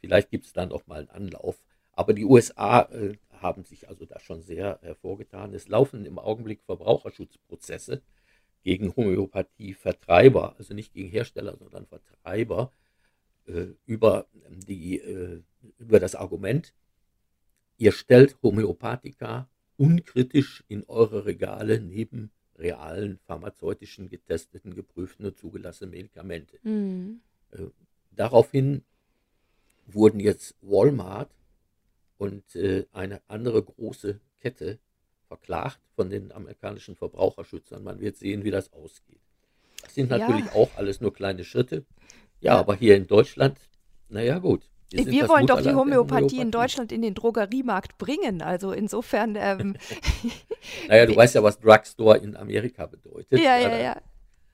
Vielleicht 0.00 0.30
gibt 0.30 0.46
es 0.46 0.52
dann 0.52 0.72
auch 0.72 0.84
mal 0.88 0.98
einen 0.98 1.10
Anlauf. 1.10 1.62
Aber 1.92 2.12
die 2.12 2.24
USA 2.24 2.82
äh, 2.90 3.14
haben 3.30 3.62
sich 3.64 3.88
also 3.88 4.04
da 4.04 4.18
schon 4.18 4.42
sehr 4.42 4.80
hervorgetan. 4.82 5.54
Es 5.54 5.68
laufen 5.68 6.06
im 6.06 6.18
Augenblick 6.18 6.62
Verbraucherschutzprozesse 6.64 8.02
gegen 8.64 8.96
Homöopathie-Vertreiber, 8.96 10.56
also 10.58 10.74
nicht 10.74 10.92
gegen 10.92 11.08
Hersteller, 11.08 11.56
sondern 11.56 11.86
Vertreiber, 11.86 12.72
äh, 13.46 13.66
über, 13.86 14.26
die, 14.48 14.98
äh, 14.98 15.40
über 15.78 16.00
das 16.00 16.16
Argument, 16.16 16.74
ihr 17.78 17.92
stellt 17.92 18.42
Homöopathika 18.42 19.48
unkritisch 19.76 20.64
in 20.66 20.82
eure 20.88 21.26
Regale 21.26 21.80
neben 21.80 22.32
realen 22.58 23.18
pharmazeutischen, 23.26 24.08
getesteten, 24.08 24.74
geprüften 24.74 25.26
und 25.26 25.38
zugelassenen 25.38 25.90
Medikamente. 25.90 26.58
Mhm. 26.62 27.20
Äh, 27.52 27.66
daraufhin 28.12 28.82
wurden 29.86 30.20
jetzt 30.20 30.54
Walmart 30.62 31.30
und 32.18 32.54
äh, 32.56 32.86
eine 32.92 33.20
andere 33.28 33.62
große 33.62 34.20
Kette 34.40 34.78
verklagt 35.28 35.80
von 35.96 36.10
den 36.10 36.32
amerikanischen 36.32 36.96
Verbraucherschützern. 36.96 37.82
Man 37.82 38.00
wird 38.00 38.16
sehen, 38.16 38.44
wie 38.44 38.50
das 38.50 38.72
ausgeht. 38.72 39.20
Das 39.82 39.94
sind 39.94 40.10
natürlich 40.10 40.46
ja. 40.46 40.52
auch 40.52 40.70
alles 40.76 41.00
nur 41.00 41.12
kleine 41.12 41.44
Schritte. 41.44 41.84
Ja, 42.40 42.54
ja, 42.54 42.58
aber 42.60 42.74
hier 42.76 42.96
in 42.96 43.06
Deutschland, 43.06 43.58
naja 44.08 44.38
gut. 44.38 44.68
Wir, 44.90 45.06
wir 45.06 45.28
wollen 45.28 45.46
doch 45.46 45.60
die 45.60 45.74
Homöopathie, 45.74 46.40
in 46.40 46.50
Deutschland 46.50 46.92
in 46.92 47.02
den 47.02 47.14
Drogeriemarkt 47.14 47.98
bringen. 47.98 48.42
Also 48.42 48.72
insofern. 48.72 49.36
Ähm, 49.36 49.76
naja, 50.88 51.06
du 51.06 51.16
weißt 51.16 51.34
ja, 51.34 51.42
was 51.42 51.58
Drugstore 51.58 52.18
in 52.18 52.36
Amerika 52.36 52.86
bedeutet. 52.86 53.40
Ja, 53.40 53.56
ja, 53.58 53.76
ja. 53.76 53.96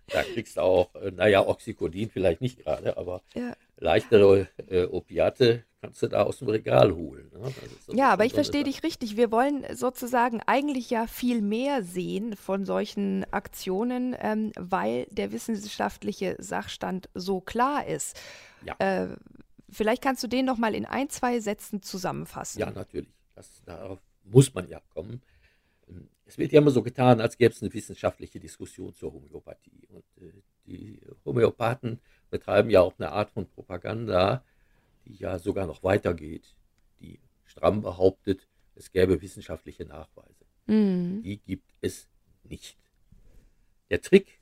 Da 0.09 0.23
kriegst 0.23 0.57
du 0.57 0.63
auch, 0.63 0.95
äh, 0.97 1.11
naja, 1.13 1.47
Oxycodin 1.47 2.11
vielleicht 2.11 2.41
nicht 2.41 2.65
gerade, 2.65 2.97
aber 2.97 3.23
ja. 3.35 3.53
leichtere 3.77 4.49
äh, 4.69 4.85
Opiate 4.85 5.65
kannst 5.81 6.03
du 6.03 6.09
da 6.09 6.23
aus 6.23 6.39
dem 6.39 6.49
Regal 6.49 6.95
holen. 6.95 7.31
Ne? 7.33 7.53
Ja, 7.95 8.11
aber 8.11 8.25
ich 8.25 8.35
verstehe 8.35 8.65
dich 8.65 8.83
richtig. 8.83 9.17
Wir 9.17 9.31
wollen 9.31 9.65
sozusagen 9.73 10.43
eigentlich 10.47 10.91
ja 10.91 11.07
viel 11.07 11.41
mehr 11.41 11.83
sehen 11.83 12.37
von 12.37 12.65
solchen 12.65 13.25
Aktionen, 13.33 14.15
ähm, 14.21 14.53
weil 14.59 15.07
der 15.11 15.33
wissenschaftliche 15.33 16.37
Sachstand 16.39 17.09
so 17.15 17.41
klar 17.41 17.87
ist. 17.87 18.21
Ja. 18.65 18.75
Äh, 18.79 19.17
vielleicht 19.71 20.03
kannst 20.03 20.23
du 20.23 20.27
den 20.27 20.47
noch 20.47 20.59
mal 20.59 20.75
in 20.75 20.85
ein, 20.85 21.09
zwei 21.09 21.41
Sätzen 21.41 21.83
zusammenfassen. 21.83 22.61
Ja, 22.61 22.71
natürlich. 22.71 23.15
Das, 23.35 23.63
darauf 23.65 24.01
muss 24.25 24.53
man 24.55 24.69
ja 24.69 24.81
kommen. 24.93 25.23
Es 26.25 26.39
wird 26.39 26.53
ja 26.53 26.61
immer 26.61 26.71
so 26.71 26.83
getan, 26.83 27.21
als 27.21 27.37
gäbe 27.37 27.53
es 27.53 27.63
eine 27.63 27.73
wissenschaftliche 27.73 28.39
Diskussion 28.39 28.95
zur 28.95 29.13
Homöopathie. 29.13 29.89
Und 29.89 30.05
äh, 30.21 30.33
die 30.67 31.01
Homöopathen 31.25 32.01
betreiben 32.31 32.71
ja 32.71 32.81
auch 32.81 32.95
eine 32.99 33.11
Art 33.11 33.31
von 33.31 33.49
Propaganda, 33.49 34.45
die 35.07 35.15
ja 35.15 35.39
sogar 35.39 35.67
noch 35.67 35.83
weitergeht, 35.83 36.57
die 37.01 37.19
stramm 37.45 37.83
behauptet, 37.83 38.47
es 38.77 38.93
gäbe 38.93 39.21
wissenschaftliche 39.21 39.85
Nachweise. 39.85 40.45
Mhm. 40.67 41.23
Die 41.23 41.39
gibt 41.39 41.73
es 41.81 42.09
nicht. 42.45 42.77
Der 43.91 44.01
Trick 44.01 44.40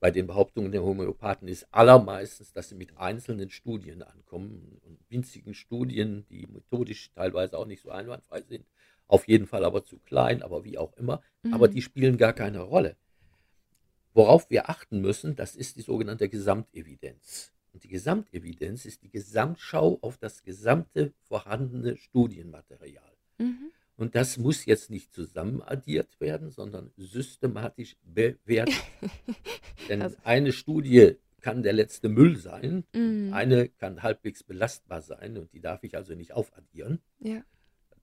bei 0.00 0.10
den 0.10 0.26
Behauptungen 0.26 0.72
der 0.72 0.82
Homöopathen 0.82 1.46
ist 1.46 1.66
allermeistens, 1.70 2.52
dass 2.52 2.70
sie 2.70 2.74
mit 2.74 2.96
einzelnen 2.96 3.50
Studien 3.50 4.02
ankommen 4.02 4.80
und 4.82 4.98
winzigen 5.10 5.54
Studien, 5.54 6.26
die 6.30 6.46
methodisch 6.46 7.10
teilweise 7.14 7.58
auch 7.58 7.66
nicht 7.66 7.82
so 7.82 7.90
einwandfrei 7.90 8.40
sind, 8.40 8.64
auf 9.06 9.28
jeden 9.28 9.46
Fall 9.46 9.64
aber 9.64 9.84
zu 9.84 9.98
klein, 9.98 10.42
aber 10.42 10.64
wie 10.64 10.78
auch 10.78 10.96
immer. 10.96 11.20
Mhm. 11.42 11.52
Aber 11.52 11.68
die 11.68 11.82
spielen 11.82 12.16
gar 12.16 12.32
keine 12.32 12.60
Rolle. 12.60 12.96
Worauf 14.14 14.50
wir 14.50 14.70
achten 14.70 15.00
müssen, 15.00 15.36
das 15.36 15.54
ist 15.54 15.76
die 15.76 15.82
sogenannte 15.82 16.28
Gesamtevidenz. 16.28 17.52
Und 17.72 17.84
die 17.84 17.88
Gesamtevidenz 17.88 18.86
ist 18.86 19.02
die 19.02 19.10
Gesamtschau 19.10 19.98
auf 20.00 20.16
das 20.16 20.42
gesamte 20.42 21.12
vorhandene 21.28 21.96
Studienmaterial. 21.96 23.12
Mhm. 23.38 23.70
Und 24.00 24.14
das 24.14 24.38
muss 24.38 24.64
jetzt 24.64 24.88
nicht 24.88 25.12
zusammenaddiert 25.12 26.18
werden, 26.20 26.48
sondern 26.48 26.90
systematisch 26.96 27.98
bewertet. 28.02 28.74
Denn 29.90 30.00
also. 30.00 30.16
eine 30.24 30.52
Studie 30.52 31.16
kann 31.42 31.62
der 31.62 31.74
letzte 31.74 32.08
Müll 32.08 32.36
sein, 32.36 32.84
mhm. 32.94 33.34
eine 33.34 33.68
kann 33.68 34.02
halbwegs 34.02 34.42
belastbar 34.42 35.02
sein 35.02 35.36
und 35.36 35.52
die 35.52 35.60
darf 35.60 35.84
ich 35.84 35.98
also 35.98 36.14
nicht 36.14 36.32
aufaddieren. 36.32 37.00
Ja. 37.18 37.44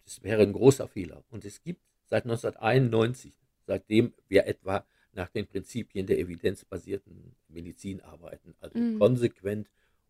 Das 0.03 0.21
wäre 0.21 0.43
ein 0.43 0.53
großer 0.53 0.87
Fehler. 0.87 1.23
Und 1.31 1.45
es 1.45 1.63
gibt 1.63 1.81
seit 2.05 2.25
1991, 2.25 3.33
seitdem 3.65 4.13
wir 4.27 4.45
etwa 4.45 4.85
nach 5.13 5.29
den 5.29 5.47
Prinzipien 5.47 6.05
der 6.05 6.19
evidenzbasierten 6.19 7.35
Medizin 7.47 8.01
arbeiten, 8.01 8.53
also 8.59 8.77
mhm. 8.77 8.99
konsequent, 8.99 9.67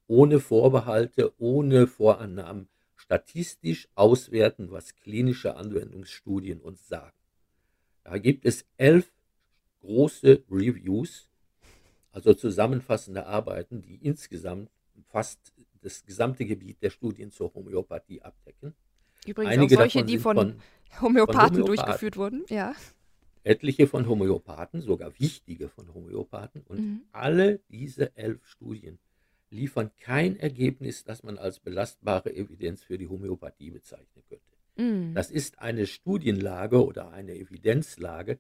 ohne 0.07 0.41
Vorbehalte, 0.41 1.33
ohne 1.37 1.87
Vorannahmen, 1.87 2.67
statistisch 2.97 3.87
auswerten, 3.95 4.71
was 4.71 4.95
klinische 4.95 5.55
Anwendungsstudien 5.55 6.59
uns 6.59 6.87
sagen. 6.87 7.15
Da 8.03 8.17
gibt 8.17 8.45
es 8.45 8.65
elf 8.77 9.11
große 9.81 10.43
Reviews, 10.49 11.29
also 12.11 12.33
zusammenfassende 12.33 13.25
Arbeiten, 13.25 13.81
die 13.81 13.95
insgesamt 13.95 14.69
fast 15.09 15.53
das 15.81 16.03
gesamte 16.03 16.45
Gebiet 16.45 16.81
der 16.81 16.89
Studien 16.89 17.31
zur 17.31 17.53
Homöopathie 17.53 18.21
abdecken. 18.21 18.73
Übrigens 19.25 19.53
Einige 19.53 19.75
auch 19.75 19.79
solche, 19.81 20.03
die 20.03 20.17
von, 20.17 20.35
von, 20.35 20.61
Homöopathen 21.01 21.57
von 21.57 21.65
durchgeführt 21.65 22.17
wurden, 22.17 22.45
ja. 22.49 22.73
Etliche 23.43 23.87
von 23.87 24.07
Homöopathen, 24.07 24.81
sogar 24.81 25.17
wichtige 25.19 25.69
von 25.69 25.93
Homöopathen. 25.93 26.63
Und 26.63 26.79
mhm. 26.79 27.01
alle 27.11 27.59
diese 27.69 28.15
elf 28.17 28.45
Studien 28.45 28.99
liefern 29.49 29.91
kein 29.99 30.37
Ergebnis, 30.37 31.03
das 31.03 31.23
man 31.23 31.37
als 31.37 31.59
belastbare 31.59 32.33
Evidenz 32.35 32.83
für 32.83 32.97
die 32.97 33.07
Homöopathie 33.07 33.71
bezeichnen 33.71 34.23
könnte. 34.27 34.45
Mhm. 34.77 35.13
Das 35.13 35.31
ist 35.31 35.59
eine 35.59 35.87
Studienlage 35.87 36.85
oder 36.85 37.11
eine 37.11 37.35
Evidenzlage, 37.35 38.39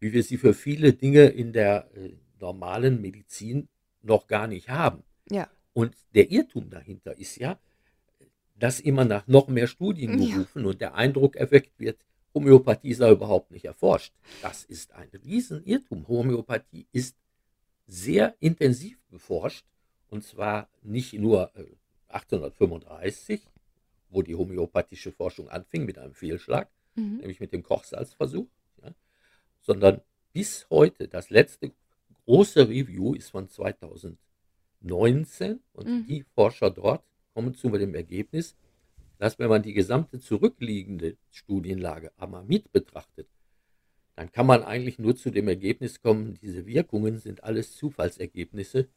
wie 0.00 0.12
wir 0.12 0.22
sie 0.22 0.36
für 0.36 0.54
viele 0.54 0.92
Dinge 0.92 1.26
in 1.26 1.52
der 1.52 1.90
äh, 1.94 2.12
normalen 2.40 3.00
Medizin 3.00 3.68
noch 4.02 4.26
gar 4.26 4.46
nicht 4.46 4.68
haben. 4.68 5.02
Ja. 5.30 5.48
Und 5.72 5.94
der 6.14 6.30
Irrtum 6.30 6.70
dahinter 6.70 7.18
ist 7.18 7.36
ja, 7.36 7.58
dass 8.56 8.80
immer 8.80 9.04
nach 9.04 9.26
noch 9.26 9.48
mehr 9.48 9.66
Studien 9.66 10.16
gerufen 10.16 10.62
ja. 10.62 10.68
und 10.68 10.80
der 10.80 10.94
Eindruck 10.94 11.36
erweckt 11.36 11.78
wird, 11.78 11.98
Homöopathie 12.34 12.94
sei 12.94 13.10
überhaupt 13.12 13.50
nicht 13.50 13.64
erforscht. 13.64 14.12
Das 14.42 14.64
ist 14.64 14.92
ein 14.92 15.08
Riesenirrtum. 15.24 16.06
Homöopathie 16.08 16.86
ist 16.92 17.16
sehr 17.86 18.34
intensiv 18.40 18.98
beforscht 19.10 19.64
und 20.10 20.24
zwar 20.24 20.68
nicht 20.82 21.14
nur 21.14 21.52
1835, 22.08 23.40
äh, 23.40 23.44
wo 24.10 24.22
die 24.22 24.34
homöopathische 24.34 25.12
Forschung 25.12 25.48
anfing 25.48 25.84
mit 25.84 25.98
einem 25.98 26.14
Fehlschlag, 26.14 26.68
mhm. 26.94 27.18
nämlich 27.18 27.40
mit 27.40 27.52
dem 27.52 27.62
Kochsalzversuch, 27.62 28.46
ja, 28.82 28.94
sondern 29.60 30.00
bis 30.32 30.66
heute. 30.70 31.08
Das 31.08 31.28
letzte 31.30 31.72
große 32.24 32.68
Review 32.68 33.14
ist 33.14 33.30
von 33.30 33.48
2019 33.48 35.60
und 35.72 35.86
mhm. 35.86 36.06
die 36.06 36.24
Forscher 36.34 36.70
dort 36.70 37.04
kommen 37.34 37.54
zu 37.54 37.70
dem 37.70 37.94
Ergebnis, 37.94 38.56
dass 39.18 39.38
wenn 39.38 39.48
man 39.48 39.62
die 39.62 39.74
gesamte 39.74 40.20
zurückliegende 40.20 41.16
Studienlage 41.30 42.12
einmal 42.16 42.44
mit 42.44 42.72
betrachtet, 42.72 43.28
dann 44.14 44.32
kann 44.32 44.46
man 44.46 44.64
eigentlich 44.64 44.98
nur 44.98 45.16
zu 45.16 45.30
dem 45.30 45.48
Ergebnis 45.48 46.00
kommen, 46.00 46.38
diese 46.42 46.66
Wirkungen 46.66 47.18
sind 47.18 47.44
alles 47.44 47.76
Zufallsergebnisse 47.76 48.88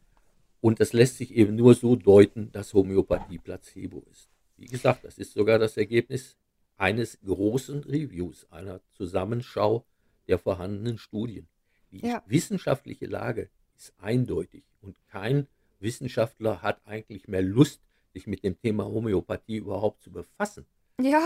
und 0.61 0.79
das 0.79 0.93
lässt 0.93 1.17
sich 1.17 1.35
eben 1.35 1.55
nur 1.55 1.73
so 1.73 1.95
deuten, 1.95 2.51
dass 2.51 2.73
Homöopathie 2.73 3.39
Placebo 3.39 4.05
ist. 4.11 4.29
Wie 4.57 4.67
gesagt, 4.67 5.03
das 5.03 5.17
ist 5.17 5.33
sogar 5.33 5.57
das 5.57 5.75
Ergebnis 5.75 6.37
eines 6.77 7.19
großen 7.25 7.83
Reviews, 7.83 8.47
einer 8.51 8.79
Zusammenschau 8.91 9.85
der 10.27 10.37
vorhandenen 10.37 10.97
Studien. 10.97 11.47
Die 11.91 12.05
ja. 12.05 12.23
wissenschaftliche 12.27 13.07
Lage 13.07 13.49
ist 13.75 13.93
eindeutig 13.97 14.63
und 14.81 14.95
kein 15.07 15.47
Wissenschaftler 15.79 16.61
hat 16.61 16.79
eigentlich 16.85 17.27
mehr 17.27 17.41
Lust, 17.41 17.81
sich 18.13 18.27
mit 18.27 18.43
dem 18.43 18.59
Thema 18.59 18.85
Homöopathie 18.85 19.57
überhaupt 19.57 20.03
zu 20.03 20.11
befassen. 20.11 20.65
Ja, 21.03 21.21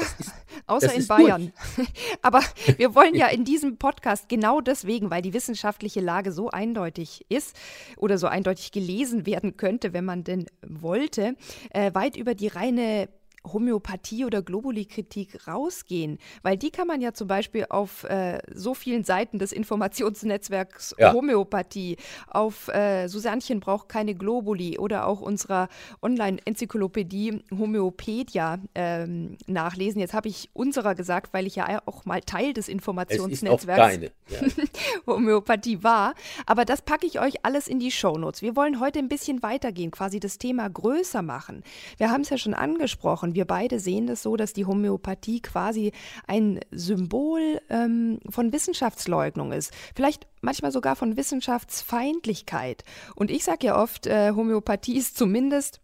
außer 0.68 0.94
in 0.94 1.08
Bayern. 1.08 1.54
Aber 2.22 2.42
wir 2.78 2.96
wollen 2.96 3.16
ja 3.16 3.28
in 3.36 3.44
diesem 3.44 3.78
Podcast 3.78 4.30
genau 4.30 4.62
deswegen, 4.62 5.10
weil 5.10 5.22
die 5.22 5.34
wissenschaftliche 5.34 6.02
Lage 6.02 6.32
so 6.32 6.50
eindeutig 6.50 7.26
ist 7.30 7.56
oder 7.98 8.18
so 8.18 8.28
eindeutig 8.28 8.72
gelesen 8.72 9.26
werden 9.26 9.58
könnte, 9.58 9.94
wenn 9.94 10.06
man 10.06 10.24
denn 10.24 10.46
wollte, 10.66 11.36
äh, 11.72 11.94
weit 11.94 12.16
über 12.18 12.36
die 12.36 12.48
reine 12.48 13.10
Homöopathie 13.52 14.26
oder 14.26 14.42
Globuli-Kritik 14.42 15.48
rausgehen? 15.48 16.18
Weil 16.42 16.58
die 16.58 16.72
kann 16.72 16.88
man 16.88 17.02
ja 17.02 17.14
zum 17.14 17.28
Beispiel 17.28 17.66
auf 17.70 18.04
äh, 18.06 18.40
so 18.54 18.74
vielen 18.74 19.04
Seiten 19.04 19.40
des 19.40 19.52
Informationsnetzwerks 19.52 20.96
ja. 20.98 21.14
Homöopathie, 21.14 21.98
auf 22.28 22.68
äh, 22.70 23.08
Susannchen 23.08 23.60
braucht 23.60 23.90
keine 23.90 24.16
Globuli 24.16 24.78
oder 24.78 25.08
auch 25.08 25.22
unserer 25.22 25.70
Online-Enzyklopädie 26.02 27.44
Homöopedia 27.58 28.60
ähm, 28.74 29.38
nachlesen. 29.48 30.00
Jetzt 30.00 30.14
habe 30.14 30.28
ich 30.28 30.50
unserer 30.54 30.96
gesagt, 30.96 31.34
weil 31.34 31.46
ich 31.48 31.56
ja 31.56 31.82
auch 31.86 32.06
mal 32.06 32.22
Teil 32.22 32.54
des 32.54 32.68
Informationsnetzwerks 32.68 34.00
ja. 34.30 34.40
Homöopathie 35.08 35.84
war. 35.84 36.16
Aber 36.46 36.66
das 36.66 36.82
packe 36.82 37.06
ich 37.06 37.20
euch 37.20 37.46
alles 37.46 37.68
in 37.68 37.80
die 37.80 37.92
Shownotes. 37.92 38.42
Wir 38.42 38.56
wollen 38.56 38.80
heute 38.80 39.00
ein 39.00 39.10
bisschen 39.10 39.44
weitergehen, 39.44 39.92
quasi 39.92 40.20
das 40.20 40.38
Thema 40.38 40.70
größer 40.70 41.22
machen. 41.22 41.64
Wir 41.98 42.12
haben 42.12 42.22
es 42.22 42.30
ja 42.30 42.38
schon 42.38 42.54
angesprochen 42.54 43.35
wir 43.36 43.46
beide 43.46 43.80
sehen 43.80 44.08
das 44.08 44.24
so, 44.24 44.36
dass 44.36 44.54
die 44.54 44.66
Homöopathie 44.66 45.42
quasi 45.42 45.92
ein 46.28 46.60
Symbol 46.72 47.62
ähm, 47.70 48.20
von 48.30 48.52
Wissenschaftsleugnung 48.52 49.52
ist. 49.52 49.72
Vielleicht 49.96 50.28
manchmal 50.42 50.72
sogar 50.72 50.96
von 50.96 51.18
Wissenschaftsfeindlichkeit. 51.18 52.84
Und 53.16 53.30
ich 53.30 53.44
sage 53.44 53.68
ja 53.68 53.82
oft, 53.82 54.08
äh, 54.08 54.32
Homöopathie 54.32 54.98
ist 54.98 55.18
zumindest 55.18 55.80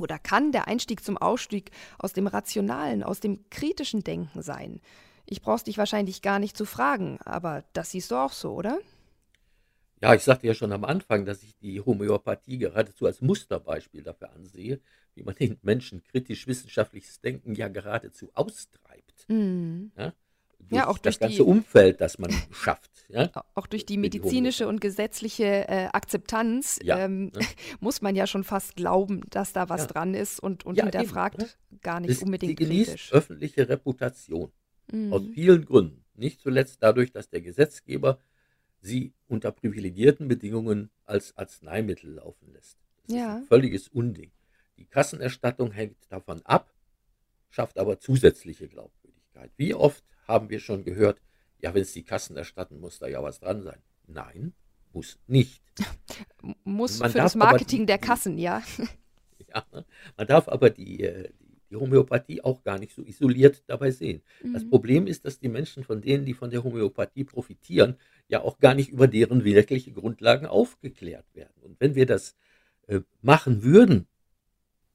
oder 0.00 0.18
kann 0.18 0.52
der 0.52 0.68
Einstieg 0.68 1.04
zum 1.04 1.18
Ausstieg 1.18 1.70
aus 1.98 2.12
dem 2.12 2.26
rationalen, 2.26 3.02
aus 3.02 3.20
dem 3.20 3.48
kritischen 3.50 4.04
Denken 4.04 4.42
sein. 4.42 4.80
Ich 5.26 5.42
brauch's 5.42 5.64
dich 5.64 5.76
wahrscheinlich 5.76 6.22
gar 6.22 6.38
nicht 6.38 6.56
zu 6.56 6.64
fragen, 6.64 7.18
aber 7.24 7.64
das 7.72 7.90
siehst 7.90 8.10
du 8.10 8.16
auch 8.16 8.32
so, 8.32 8.52
oder? 8.52 8.78
Ja, 10.00 10.14
ich 10.14 10.22
sagte 10.22 10.46
ja 10.46 10.54
schon 10.54 10.72
am 10.72 10.84
Anfang, 10.84 11.24
dass 11.24 11.42
ich 11.42 11.56
die 11.56 11.80
Homöopathie 11.80 12.58
geradezu 12.58 13.06
als 13.06 13.20
Musterbeispiel 13.20 14.02
dafür 14.02 14.32
ansehe, 14.32 14.80
wie 15.14 15.22
man 15.24 15.34
den 15.34 15.58
Menschen 15.62 16.02
kritisch 16.04 16.46
wissenschaftliches 16.46 17.20
Denken 17.20 17.54
ja 17.54 17.68
geradezu 17.68 18.30
austreibt. 18.34 19.24
Mhm. 19.28 19.90
Ja? 19.98 20.12
Durch 20.60 20.72
Ja, 20.72 20.86
auch 20.88 20.98
das 20.98 21.14
durch 21.18 21.20
ganze 21.20 21.36
die- 21.36 21.42
Umfeld, 21.42 22.00
das 22.00 22.18
man 22.18 22.30
schafft. 22.52 22.90
Ja? 23.08 23.30
Auch 23.54 23.66
durch 23.66 23.86
die 23.86 23.96
medizinische 23.96 24.68
und 24.68 24.80
gesetzliche 24.80 25.66
äh, 25.68 25.86
Akzeptanz 25.92 26.78
Ja, 26.82 26.98
ähm, 26.98 27.26
ne? 27.26 27.40
muss 27.80 28.00
man 28.02 28.14
ja 28.14 28.26
schon 28.28 28.44
fast 28.44 28.76
glauben, 28.76 29.22
dass 29.30 29.52
da 29.52 29.68
was 29.68 29.86
dran 29.88 30.14
ist 30.14 30.38
und, 30.40 30.64
und 30.66 30.76
Ja, 30.76 30.84
eben, 30.86 30.92
hinterfragt 30.92 31.38
ne? 31.38 31.48
gar 31.82 31.98
nicht 32.00 32.10
Es- 32.10 32.22
unbedingt 32.22 32.50
sie 32.58 32.64
genießt 32.66 32.90
kritisch. 32.90 33.12
öffentliche 33.12 33.68
Reputation. 33.68 34.52
Aus 35.10 35.22
Mhm. 35.22 35.32
vielen 35.34 35.64
Gründen. 35.66 36.04
Nicht 36.14 36.40
zuletzt 36.40 36.78
dadurch, 36.82 37.12
dass 37.12 37.28
der 37.28 37.40
Gesetzgeber 37.42 38.18
sie 38.80 39.12
unter 39.26 39.50
privilegierten 39.52 40.28
Bedingungen 40.28 40.90
als 41.04 41.36
Arzneimittel 41.36 42.14
laufen 42.14 42.52
lässt. 42.52 42.78
Das 43.04 43.08
ist 43.08 43.16
Ja. 43.20 43.36
ein 43.36 43.44
völliges 43.44 43.88
Unding. 43.88 44.32
Die 44.76 44.84
Kassenerstattung 44.86 45.72
hängt 45.72 45.96
davon 46.10 46.40
ab, 46.44 46.72
schafft 47.50 47.78
aber 47.78 47.98
zusätzliche 47.98 48.68
Glaubwürdigkeit. 48.68 49.50
Wie 49.56 49.74
oft 49.74 50.04
haben 50.26 50.50
wir 50.50 50.60
schon 50.60 50.84
gehört, 50.84 51.20
ja, 51.60 51.74
wenn 51.74 51.82
es 51.82 51.92
die 51.92 52.04
Kassen 52.04 52.36
erstatten, 52.36 52.78
muss 52.78 52.98
da 52.98 53.08
ja 53.08 53.22
was 53.22 53.40
dran 53.40 53.62
sein. 53.62 53.82
Nein, 54.06 54.54
muss 54.92 55.18
nicht. 55.26 55.62
Muss 56.64 56.98
Man 56.98 57.10
für 57.10 57.18
das 57.18 57.34
Marketing 57.34 57.80
die- 57.80 57.86
der 57.86 57.98
Kassen, 57.98 58.38
ja. 58.38 58.62
Ja, 59.54 59.64
ne? 59.72 59.84
man 60.16 60.26
darf 60.26 60.46
aber 60.48 60.68
die, 60.70 61.00
äh, 61.02 61.30
die, 61.40 61.47
die 61.70 61.76
Homöopathie 61.76 62.42
auch 62.42 62.62
gar 62.62 62.78
nicht 62.78 62.94
so 62.94 63.02
isoliert 63.02 63.62
dabei 63.66 63.90
sehen. 63.90 64.22
Das 64.52 64.64
Mhm. 64.64 64.70
Problem 64.70 65.06
ist, 65.06 65.24
dass 65.24 65.38
die 65.38 65.48
Menschen 65.48 65.84
von 65.84 66.00
denen, 66.00 66.24
die 66.24 66.34
von 66.34 66.50
der 66.50 66.64
Homöopathie 66.64 67.24
profitieren, 67.24 67.96
ja 68.28 68.40
auch 68.42 68.58
gar 68.58 68.74
nicht 68.74 68.90
über 68.90 69.06
deren 69.06 69.44
wirkliche 69.44 69.92
Grundlagen 69.92 70.46
aufgeklärt 70.46 71.26
werden. 71.34 71.62
Und 71.62 71.80
wenn 71.80 71.94
wir 71.94 72.06
das 72.06 72.36
äh, 72.86 73.00
machen 73.22 73.62
würden, 73.62 74.06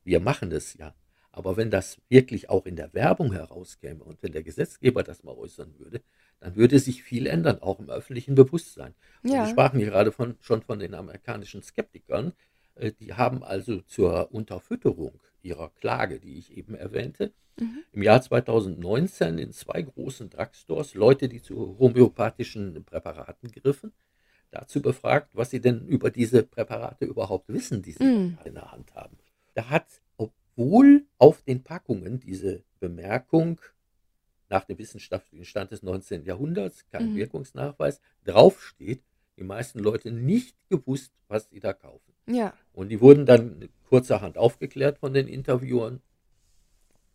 wir 0.03 0.19
machen 0.19 0.49
das 0.49 0.73
ja, 0.75 0.93
aber 1.31 1.57
wenn 1.57 1.71
das 1.71 1.99
wirklich 2.09 2.49
auch 2.49 2.67
in 2.67 2.75
der 2.75 2.93
Werbung 2.93 3.33
herauskäme 3.33 4.03
und 4.03 4.21
wenn 4.21 4.33
der 4.33 4.43
Gesetzgeber 4.43 5.01
das 5.01 5.23
mal 5.23 5.35
äußern 5.35 5.73
würde, 5.79 6.01
dann 6.39 6.55
würde 6.55 6.77
sich 6.77 7.01
viel 7.01 7.25
ändern, 7.25 7.59
auch 7.59 7.79
im 7.79 7.89
öffentlichen 7.89 8.35
Bewusstsein. 8.35 8.93
Ja. 9.23 9.43
wir 9.43 9.47
sprachen 9.47 9.79
gerade 9.79 10.11
von, 10.11 10.35
schon 10.41 10.61
von 10.61 10.77
den 10.77 10.93
amerikanischen 10.93 11.63
Skeptikern. 11.63 12.33
Äh, 12.75 12.91
Die 12.93 13.13
haben 13.13 13.43
also 13.43 13.81
zur 13.81 14.31
Unterfütterung 14.31 15.19
ihrer 15.41 15.69
Klage, 15.69 16.19
die 16.19 16.37
ich 16.37 16.55
eben 16.57 16.75
erwähnte, 16.75 17.33
Mhm. 17.59 17.83
im 17.91 18.01
Jahr 18.01 18.21
2019 18.21 19.37
in 19.37 19.51
zwei 19.51 19.81
großen 19.83 20.29
Drugstores 20.29 20.95
Leute, 20.95 21.27
die 21.29 21.41
zu 21.41 21.77
homöopathischen 21.77 22.83
Präparaten 22.83 23.51
griffen, 23.51 23.93
dazu 24.49 24.81
befragt, 24.81 25.31
was 25.35 25.51
sie 25.51 25.61
denn 25.61 25.85
über 25.87 26.09
diese 26.09 26.43
Präparate 26.43 27.05
überhaupt 27.05 27.49
wissen, 27.49 27.81
die 27.83 27.91
sie 27.91 28.03
Mm. 28.03 28.37
in 28.45 28.53
der 28.55 28.71
Hand 28.71 28.93
haben. 28.95 29.17
Da 29.53 29.69
hat, 29.69 30.01
obwohl 30.17 31.05
auf 31.19 31.41
den 31.43 31.63
Packungen 31.63 32.19
diese 32.19 32.63
Bemerkung 32.79 33.61
nach 34.49 34.63
dem 34.65 34.77
wissenschaftlichen 34.77 35.45
Stand 35.45 35.71
des 35.71 35.83
19. 35.83 36.25
Jahrhunderts, 36.25 36.87
kein 36.89 37.11
Mhm. 37.11 37.15
Wirkungsnachweis, 37.15 37.99
draufsteht, 38.23 39.03
die 39.37 39.43
meisten 39.43 39.79
Leute 39.79 40.11
nicht 40.11 40.55
gewusst, 40.69 41.13
was 41.27 41.49
sie 41.49 41.59
da 41.59 41.73
kaufen. 41.73 42.12
Ja. 42.27 42.53
Und 42.73 42.89
die 42.89 43.01
wurden 43.01 43.25
dann 43.25 43.69
kurzerhand 43.89 44.37
aufgeklärt 44.37 44.97
von 44.99 45.13
den 45.13 45.27
Interviewern. 45.27 46.01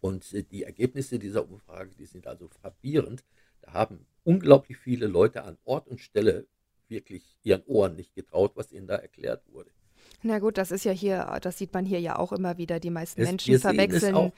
Und 0.01 0.33
die 0.53 0.63
Ergebnisse 0.63 1.19
dieser 1.19 1.49
Umfrage, 1.49 1.91
die 1.99 2.07
sind 2.07 2.27
also 2.27 2.49
frappierend. 2.49 3.25
Da 3.63 3.73
haben 3.73 4.07
unglaublich 4.25 4.77
viele 4.79 5.07
Leute 5.07 5.43
an 5.43 5.59
Ort 5.65 5.89
und 5.89 6.01
Stelle 6.01 6.47
wirklich 6.89 7.37
ihren 7.43 7.63
Ohren 7.67 7.97
nicht 7.97 8.15
getraut, 8.15 8.53
was 8.55 8.71
ihnen 8.73 8.87
da 8.87 8.95
erklärt 8.97 9.43
wurde. 9.51 9.71
Na 10.23 10.39
gut, 10.39 10.57
das 10.57 10.71
ist 10.71 10.85
ja 10.85 10.93
hier, 10.93 11.39
das 11.43 11.59
sieht 11.59 11.75
man 11.75 11.85
hier 11.85 12.01
ja 12.01 12.17
auch 12.19 12.33
immer 12.33 12.57
wieder. 12.59 12.79
Die 12.81 12.91
meisten 12.91 13.21
Es- 13.21 13.29
Menschen 13.29 13.59
verwechseln. 13.59 14.33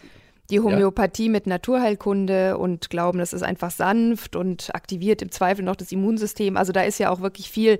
Die 0.50 0.60
Homöopathie 0.60 1.28
mit 1.28 1.46
Naturheilkunde 1.46 2.58
und 2.58 2.90
glauben, 2.90 3.18
das 3.18 3.32
ist 3.32 3.42
einfach 3.42 3.70
sanft 3.70 4.36
und 4.36 4.74
aktiviert 4.74 5.22
im 5.22 5.30
Zweifel 5.30 5.64
noch 5.64 5.76
das 5.76 5.92
Immunsystem. 5.92 6.56
Also 6.56 6.72
da 6.72 6.82
ist 6.82 6.98
ja 6.98 7.10
auch 7.10 7.20
wirklich 7.20 7.50
viel 7.50 7.78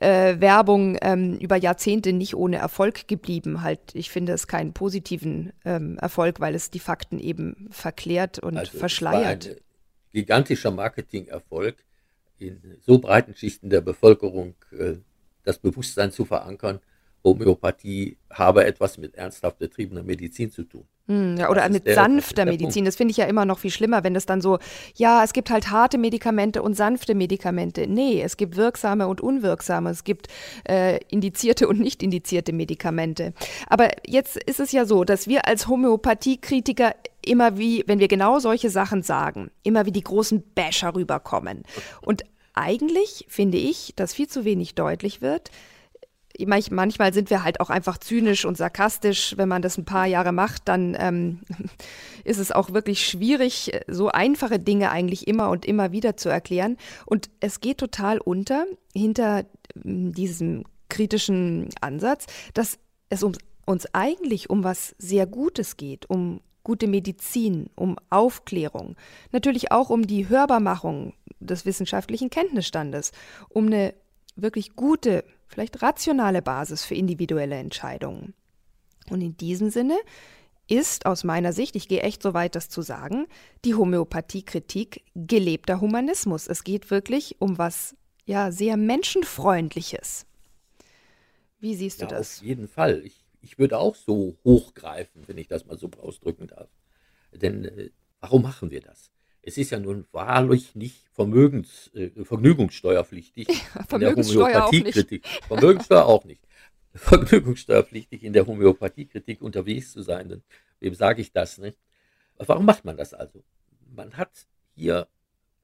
äh, 0.00 0.40
Werbung 0.40 0.96
ähm, 1.00 1.38
über 1.38 1.56
Jahrzehnte 1.56 2.12
nicht 2.12 2.34
ohne 2.34 2.56
Erfolg 2.56 3.08
geblieben. 3.08 3.62
Halt, 3.62 3.80
ich 3.94 4.10
finde 4.10 4.32
es 4.32 4.46
keinen 4.46 4.72
positiven 4.72 5.52
ähm, 5.64 5.98
Erfolg, 5.98 6.40
weil 6.40 6.54
es 6.54 6.70
die 6.70 6.80
Fakten 6.80 7.18
eben 7.18 7.68
verklärt 7.70 8.38
und 8.38 8.56
Also 8.56 8.72
es 8.72 8.78
verschleiert. 8.78 9.46
War 9.46 9.54
ein 9.54 9.60
gigantischer 10.12 10.70
Marketingerfolg, 10.70 11.76
in 12.38 12.60
so 12.80 12.98
breiten 12.98 13.34
Schichten 13.34 13.70
der 13.70 13.80
Bevölkerung 13.80 14.54
äh, 14.72 14.94
das 15.44 15.58
Bewusstsein 15.58 16.12
zu 16.12 16.24
verankern, 16.24 16.80
Homöopathie 17.24 18.16
habe 18.32 18.64
etwas 18.64 18.98
mit 18.98 19.14
ernsthaft 19.16 19.58
betriebener 19.58 20.02
Medizin 20.02 20.50
zu 20.50 20.62
tun. 20.64 20.84
Hm, 21.08 21.38
ja, 21.38 21.48
oder 21.48 21.62
Das 21.62 21.70
mit 21.70 21.86
der- 21.86 21.94
das 21.94 22.04
sanfter 22.04 22.44
der 22.44 22.52
Medizin. 22.52 22.84
Das 22.84 22.96
finde 22.96 23.12
ich 23.12 23.16
ja 23.16 23.24
immer 23.24 23.46
noch 23.46 23.58
viel 23.58 23.70
schlimmer, 23.70 24.04
wenn 24.04 24.14
es 24.14 24.26
dann 24.26 24.42
so, 24.42 24.58
ja, 24.94 25.24
es 25.24 25.32
gibt 25.32 25.50
halt 25.50 25.70
harte 25.70 25.96
Medikamente 25.96 26.60
und 26.62 26.74
sanfte 26.74 27.14
Medikamente. 27.14 27.86
Nee, 27.86 28.20
es 28.20 28.36
gibt 28.36 28.56
wirksame 28.56 29.08
und 29.08 29.20
unwirksame. 29.22 29.88
Es 29.90 30.04
gibt 30.04 30.28
äh, 30.68 30.98
indizierte 31.08 31.66
und 31.66 31.80
nicht 31.80 32.02
indizierte 32.02 32.52
Medikamente. 32.52 33.32
Aber 33.68 33.88
jetzt 34.06 34.36
ist 34.36 34.60
es 34.60 34.70
ja 34.72 34.84
so, 34.84 35.04
dass 35.04 35.26
wir 35.28 35.46
als 35.48 35.66
Homöopathiekritiker 35.66 36.94
immer 37.24 37.56
wie, 37.58 37.84
wenn 37.86 37.98
wir 38.00 38.08
genau 38.08 38.38
solche 38.38 38.68
Sachen 38.70 39.02
sagen, 39.02 39.50
immer 39.62 39.86
wie 39.86 39.92
die 39.92 40.02
großen 40.04 40.42
Basher 40.54 40.94
rüberkommen. 40.94 41.62
Und 42.02 42.22
eigentlich 42.54 43.24
finde 43.28 43.56
ich, 43.58 43.92
dass 43.96 44.12
viel 44.14 44.28
zu 44.28 44.44
wenig 44.44 44.74
deutlich 44.74 45.20
wird, 45.22 45.50
manchmal 46.46 47.12
sind 47.12 47.30
wir 47.30 47.42
halt 47.42 47.60
auch 47.60 47.70
einfach 47.70 47.98
zynisch 47.98 48.44
und 48.44 48.56
sarkastisch. 48.56 49.34
Wenn 49.36 49.48
man 49.48 49.62
das 49.62 49.78
ein 49.78 49.84
paar 49.84 50.06
Jahre 50.06 50.32
macht, 50.32 50.68
dann 50.68 50.96
ähm, 50.98 51.40
ist 52.24 52.38
es 52.38 52.52
auch 52.52 52.72
wirklich 52.72 53.06
schwierig, 53.06 53.72
so 53.86 54.08
einfache 54.08 54.58
Dinge 54.58 54.90
eigentlich 54.90 55.26
immer 55.26 55.50
und 55.50 55.66
immer 55.66 55.92
wieder 55.92 56.16
zu 56.16 56.28
erklären. 56.28 56.76
Und 57.06 57.30
es 57.40 57.60
geht 57.60 57.78
total 57.78 58.18
unter 58.18 58.64
hinter 58.94 59.44
ähm, 59.84 60.12
diesem 60.12 60.64
kritischen 60.88 61.68
Ansatz, 61.80 62.26
dass 62.54 62.78
es 63.10 63.22
um, 63.22 63.32
uns 63.66 63.86
eigentlich 63.94 64.50
um 64.50 64.64
was 64.64 64.94
sehr 64.98 65.26
Gutes 65.26 65.76
geht, 65.76 66.08
um 66.08 66.40
gute 66.62 66.86
Medizin, 66.86 67.70
um 67.76 67.96
Aufklärung, 68.10 68.96
natürlich 69.32 69.72
auch 69.72 69.90
um 69.90 70.06
die 70.06 70.28
Hörbarmachung 70.28 71.14
des 71.40 71.64
wissenschaftlichen 71.64 72.30
Kenntnisstandes, 72.30 73.12
um 73.48 73.66
eine 73.66 73.94
wirklich 74.36 74.76
gute, 74.76 75.24
vielleicht 75.48 75.82
rationale 75.82 76.42
Basis 76.42 76.84
für 76.84 76.94
individuelle 76.94 77.56
Entscheidungen. 77.56 78.34
Und 79.10 79.20
in 79.22 79.36
diesem 79.36 79.70
Sinne 79.70 79.96
ist 80.68 81.06
aus 81.06 81.24
meiner 81.24 81.52
Sicht, 81.52 81.76
ich 81.76 81.88
gehe 81.88 82.02
echt 82.02 82.22
so 82.22 82.34
weit, 82.34 82.54
das 82.54 82.68
zu 82.68 82.82
sagen, 82.82 83.26
die 83.64 83.74
Homöopathiekritik 83.74 85.02
gelebter 85.14 85.80
Humanismus. 85.80 86.46
Es 86.46 86.62
geht 86.62 86.90
wirklich 86.90 87.36
um 87.40 87.56
was 87.58 87.96
ja 88.26 88.52
sehr 88.52 88.76
menschenfreundliches. 88.76 90.26
Wie 91.58 91.74
siehst 91.74 92.00
du 92.00 92.04
Ja, 92.04 92.10
das? 92.10 92.38
auf 92.38 92.44
jeden 92.44 92.68
Fall. 92.68 93.02
Ich, 93.04 93.24
ich 93.40 93.58
würde 93.58 93.78
auch 93.78 93.94
so 93.96 94.36
hochgreifen, 94.44 95.26
wenn 95.26 95.38
ich 95.38 95.48
das 95.48 95.64
mal 95.64 95.78
so 95.78 95.90
ausdrücken 96.00 96.46
darf. 96.46 96.68
Denn 97.32 97.64
äh, 97.64 97.90
warum 98.20 98.42
machen 98.42 98.70
wir 98.70 98.80
das? 98.80 99.10
Es 99.42 99.56
ist 99.56 99.70
ja 99.70 99.78
nun 99.78 100.06
wahrlich 100.12 100.74
nicht 100.74 101.08
Vermögens, 101.12 101.90
äh, 101.94 102.10
vergnügungssteuerpflichtig. 102.24 103.48
in 103.48 103.54
der 103.74 103.84
Vermögenssteuer 103.86 104.64
auch 104.64 104.72
nicht. 104.72 104.84
Homöopathiekritik. 104.84 105.26
Vermögenssteuer 105.48 106.04
auch 106.04 106.24
nicht. 106.24 106.42
Vergnügungssteuerpflichtig 106.94 108.22
in 108.24 108.32
der 108.32 108.46
Homöopathiekritik 108.46 109.42
unterwegs 109.42 109.92
zu 109.92 110.02
sein. 110.02 110.28
Denn 110.28 110.42
wem 110.80 110.94
sage 110.94 111.22
ich 111.22 111.32
das? 111.32 111.58
Ne? 111.58 111.74
Warum 112.36 112.66
macht 112.66 112.84
man 112.84 112.96
das 112.96 113.14
also? 113.14 113.42
Man 113.94 114.16
hat 114.16 114.46
hier 114.74 115.08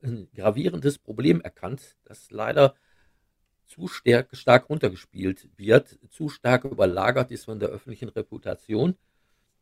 ein 0.02 0.28
gravierendes 0.34 0.98
Problem 0.98 1.40
erkannt, 1.40 1.96
das 2.04 2.30
leider 2.30 2.74
zu 3.66 3.88
stark, 3.88 4.28
stark 4.32 4.68
runtergespielt 4.68 5.48
wird, 5.56 5.98
zu 6.10 6.28
stark 6.28 6.64
überlagert 6.64 7.30
ist 7.30 7.44
von 7.44 7.58
der 7.58 7.70
öffentlichen 7.70 8.08
Reputation. 8.08 8.96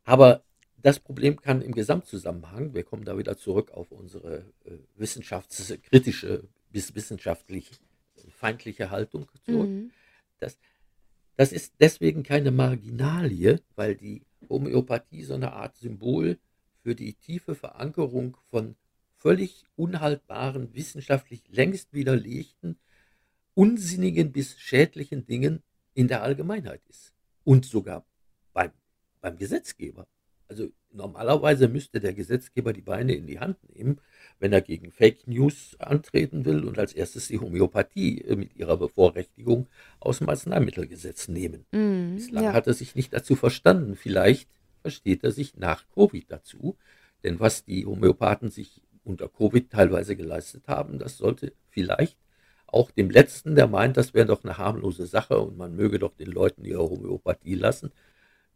Aber 0.04 0.42
das 0.82 0.98
Problem 0.98 1.40
kann 1.40 1.62
im 1.62 1.72
Gesamtzusammenhang, 1.72 2.74
wir 2.74 2.84
kommen 2.84 3.04
da 3.04 3.16
wieder 3.16 3.36
zurück 3.36 3.70
auf 3.70 3.90
unsere 3.92 4.46
äh, 4.64 4.78
wissenschaftskritische 4.96 6.48
bis 6.70 6.94
wissenschaftlich 6.94 7.70
feindliche 8.30 8.90
Haltung 8.90 9.28
zurück. 9.44 9.68
Mhm. 9.68 9.90
Das, 10.38 10.58
das 11.36 11.52
ist 11.52 11.74
deswegen 11.80 12.22
keine 12.22 12.50
Marginalie, 12.50 13.60
weil 13.76 13.94
die 13.94 14.22
Homöopathie 14.48 15.22
so 15.22 15.34
eine 15.34 15.52
Art 15.52 15.76
Symbol 15.76 16.38
für 16.82 16.94
die 16.94 17.14
tiefe 17.14 17.54
Verankerung 17.54 18.36
von 18.50 18.76
völlig 19.16 19.64
unhaltbaren, 19.76 20.74
wissenschaftlich 20.74 21.42
längst 21.48 21.92
widerlegten, 21.92 22.76
unsinnigen 23.54 24.32
bis 24.32 24.58
schädlichen 24.58 25.26
Dingen 25.26 25.62
in 25.94 26.08
der 26.08 26.22
Allgemeinheit 26.22 26.82
ist. 26.88 27.12
Und 27.44 27.64
sogar 27.64 28.04
beim, 28.52 28.72
beim 29.20 29.36
Gesetzgeber. 29.36 30.08
Also 30.52 30.68
normalerweise 30.92 31.66
müsste 31.66 31.98
der 31.98 32.12
Gesetzgeber 32.12 32.74
die 32.74 32.82
Beine 32.82 33.14
in 33.14 33.26
die 33.26 33.40
Hand 33.40 33.56
nehmen, 33.74 34.02
wenn 34.38 34.52
er 34.52 34.60
gegen 34.60 34.90
Fake 34.90 35.26
News 35.26 35.76
antreten 35.78 36.44
will 36.44 36.64
und 36.64 36.78
als 36.78 36.92
erstes 36.92 37.28
die 37.28 37.38
Homöopathie 37.38 38.20
äh, 38.20 38.36
mit 38.36 38.54
ihrer 38.54 38.76
Bevorrechtigung 38.76 39.66
aus 39.98 40.18
dem 40.18 40.28
Arzneimittelgesetz 40.28 41.28
nehmen. 41.28 41.64
Mm, 41.72 42.16
Bislang 42.16 42.44
ja. 42.44 42.52
hat 42.52 42.66
er 42.66 42.74
sich 42.74 42.94
nicht 42.94 43.14
dazu 43.14 43.34
verstanden. 43.34 43.96
Vielleicht 43.96 44.50
versteht 44.82 45.24
er 45.24 45.32
sich 45.32 45.56
nach 45.56 45.88
Covid 45.94 46.30
dazu. 46.30 46.76
Denn 47.24 47.40
was 47.40 47.64
die 47.64 47.86
Homöopathen 47.86 48.50
sich 48.50 48.82
unter 49.04 49.30
Covid 49.30 49.70
teilweise 49.70 50.16
geleistet 50.16 50.68
haben, 50.68 50.98
das 50.98 51.16
sollte 51.16 51.54
vielleicht 51.70 52.18
auch 52.66 52.90
dem 52.90 53.08
Letzten, 53.08 53.54
der 53.54 53.68
meint, 53.68 53.96
das 53.96 54.12
wäre 54.12 54.26
doch 54.26 54.44
eine 54.44 54.58
harmlose 54.58 55.06
Sache 55.06 55.38
und 55.38 55.56
man 55.56 55.74
möge 55.74 55.98
doch 55.98 56.14
den 56.14 56.30
Leuten 56.30 56.66
ihre 56.66 56.82
Homöopathie 56.82 57.54
lassen, 57.54 57.90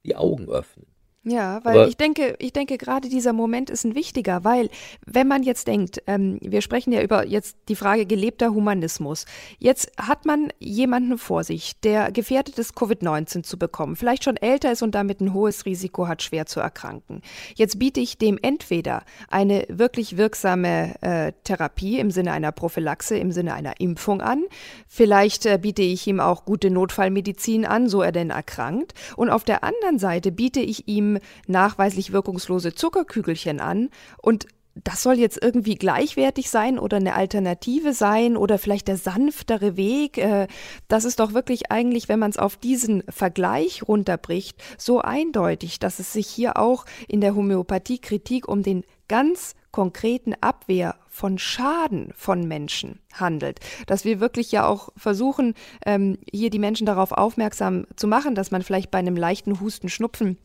die 0.05 0.15
Augen 0.15 0.51
öffnen. 0.51 0.87
Ja, 1.29 1.59
weil 1.65 1.81
Aber 1.81 1.89
ich 1.89 1.97
denke, 1.97 2.37
ich 2.39 2.53
denke, 2.53 2.79
gerade 2.79 3.09
dieser 3.09 3.33
Moment 3.33 3.69
ist 3.69 3.83
ein 3.85 3.97
wichtiger, 3.97 4.45
weil 4.45 4.71
wenn 5.07 5.27
man 5.27 5.43
jetzt 5.43 5.67
denkt, 5.67 6.01
ähm, 6.07 6.39
wir 6.41 6.63
sprechen 6.63 6.93
ja 6.93 7.03
über 7.03 7.27
jetzt 7.27 7.57
die 7.69 7.75
Frage 7.75 8.07
gelebter 8.07 8.55
Humanismus. 8.55 9.27
Jetzt 9.59 9.91
hat 9.99 10.25
man 10.25 10.53
jemanden 10.61 11.19
vor 11.19 11.43
sich, 11.43 11.81
der 11.81 12.13
gefährdet 12.13 12.61
ist, 12.61 12.77
Covid-19 12.77 13.43
zu 13.43 13.59
bekommen, 13.59 13.97
vielleicht 13.97 14.23
schon 14.23 14.37
älter 14.37 14.71
ist 14.71 14.83
und 14.83 14.95
damit 14.95 15.21
ein 15.21 15.35
hohes 15.35 15.67
Risiko 15.67 16.07
hat, 16.07 16.23
schwer 16.23 16.47
zu 16.47 16.61
erkranken. 16.61 17.23
Jetzt 17.57 17.81
biete 17.81 17.99
ich 17.99 18.19
dem 18.19 18.39
entweder 18.41 19.03
eine 19.29 19.65
wirklich 19.69 20.17
wirksame 20.17 20.95
äh, 21.01 21.33
Therapie 21.43 21.99
im 21.99 22.13
Sinne 22.13 22.31
einer 22.31 22.53
Prophylaxe, 22.53 23.17
im 23.19 23.33
Sinne 23.33 23.55
einer 23.55 23.81
Impfung 23.81 24.21
an. 24.21 24.45
Vielleicht 24.87 25.45
äh, 25.47 25.59
biete 25.61 25.83
ich 25.83 26.07
ihm 26.07 26.21
auch 26.21 26.45
gute 26.45 26.71
Notfallmedizin 26.71 27.67
an, 27.67 27.89
so 27.89 28.01
er 28.01 28.13
denn 28.13 28.31
erkrankt. 28.31 28.95
Und 29.17 29.31
auf 29.31 29.43
der 29.43 29.65
anderen 29.65 29.99
Seite 29.99 30.31
biete 30.31 30.61
ich 30.61 30.87
ihm 30.87 31.16
nachweislich 31.47 32.13
wirkungslose 32.13 32.75
Zuckerkügelchen 32.75 33.61
an 33.61 33.91
und 34.19 34.47
das 34.85 35.03
soll 35.03 35.19
jetzt 35.19 35.43
irgendwie 35.43 35.77
gleichwertig 35.77 36.51
sein 36.51 36.79
oder 36.79 36.99
eine 36.99 37.15
Alternative 37.15 37.93
sein 37.93 38.37
oder 38.37 38.59
vielleicht 38.59 38.89
der 38.89 38.97
sanftere 38.97 39.77
Weg. 39.77 40.19
Äh, 40.19 40.49
das 40.89 41.05
ist 41.05 41.21
doch 41.21 41.33
wirklich 41.33 41.71
eigentlich, 41.71 42.09
wenn 42.09 42.19
man 42.19 42.31
es 42.31 42.37
auf 42.37 42.57
diesen 42.57 43.03
Vergleich 43.09 43.89
runterbricht, 43.89 44.63
so 44.77 45.01
eindeutig, 45.01 45.79
dass 45.79 45.99
es 45.99 46.13
sich 46.13 46.27
hier 46.27 46.59
auch 46.59 46.85
in 47.09 47.21
der 47.21 47.35
Homöopathiekritik 47.35 48.49
um 48.49 48.63
den 48.63 48.85
ganz 49.09 49.55
konkreten 49.71 50.35
Abwehr 50.41 50.97
von 51.09 51.39
Schaden 51.39 52.13
von 52.17 52.49
Menschen 52.49 53.01
handelt. 53.13 53.61
Dass 53.87 54.05
wir 54.05 54.21
wirklich 54.21 54.51
ja 54.53 54.67
auch 54.67 54.91
versuchen, 54.97 55.55
ähm, 55.85 56.19
hier 56.31 56.51
die 56.51 56.59
Menschen 56.59 56.87
darauf 56.87 57.13
aufmerksam 57.13 57.87
zu 57.95 58.07
machen, 58.07 58.35
dass 58.35 58.51
man 58.51 58.63
vielleicht 58.63 58.91
bei 58.91 58.99
einem 58.99 59.17
leichten 59.17 59.61
Husten, 59.61 59.89
Schnupfen 59.89 60.39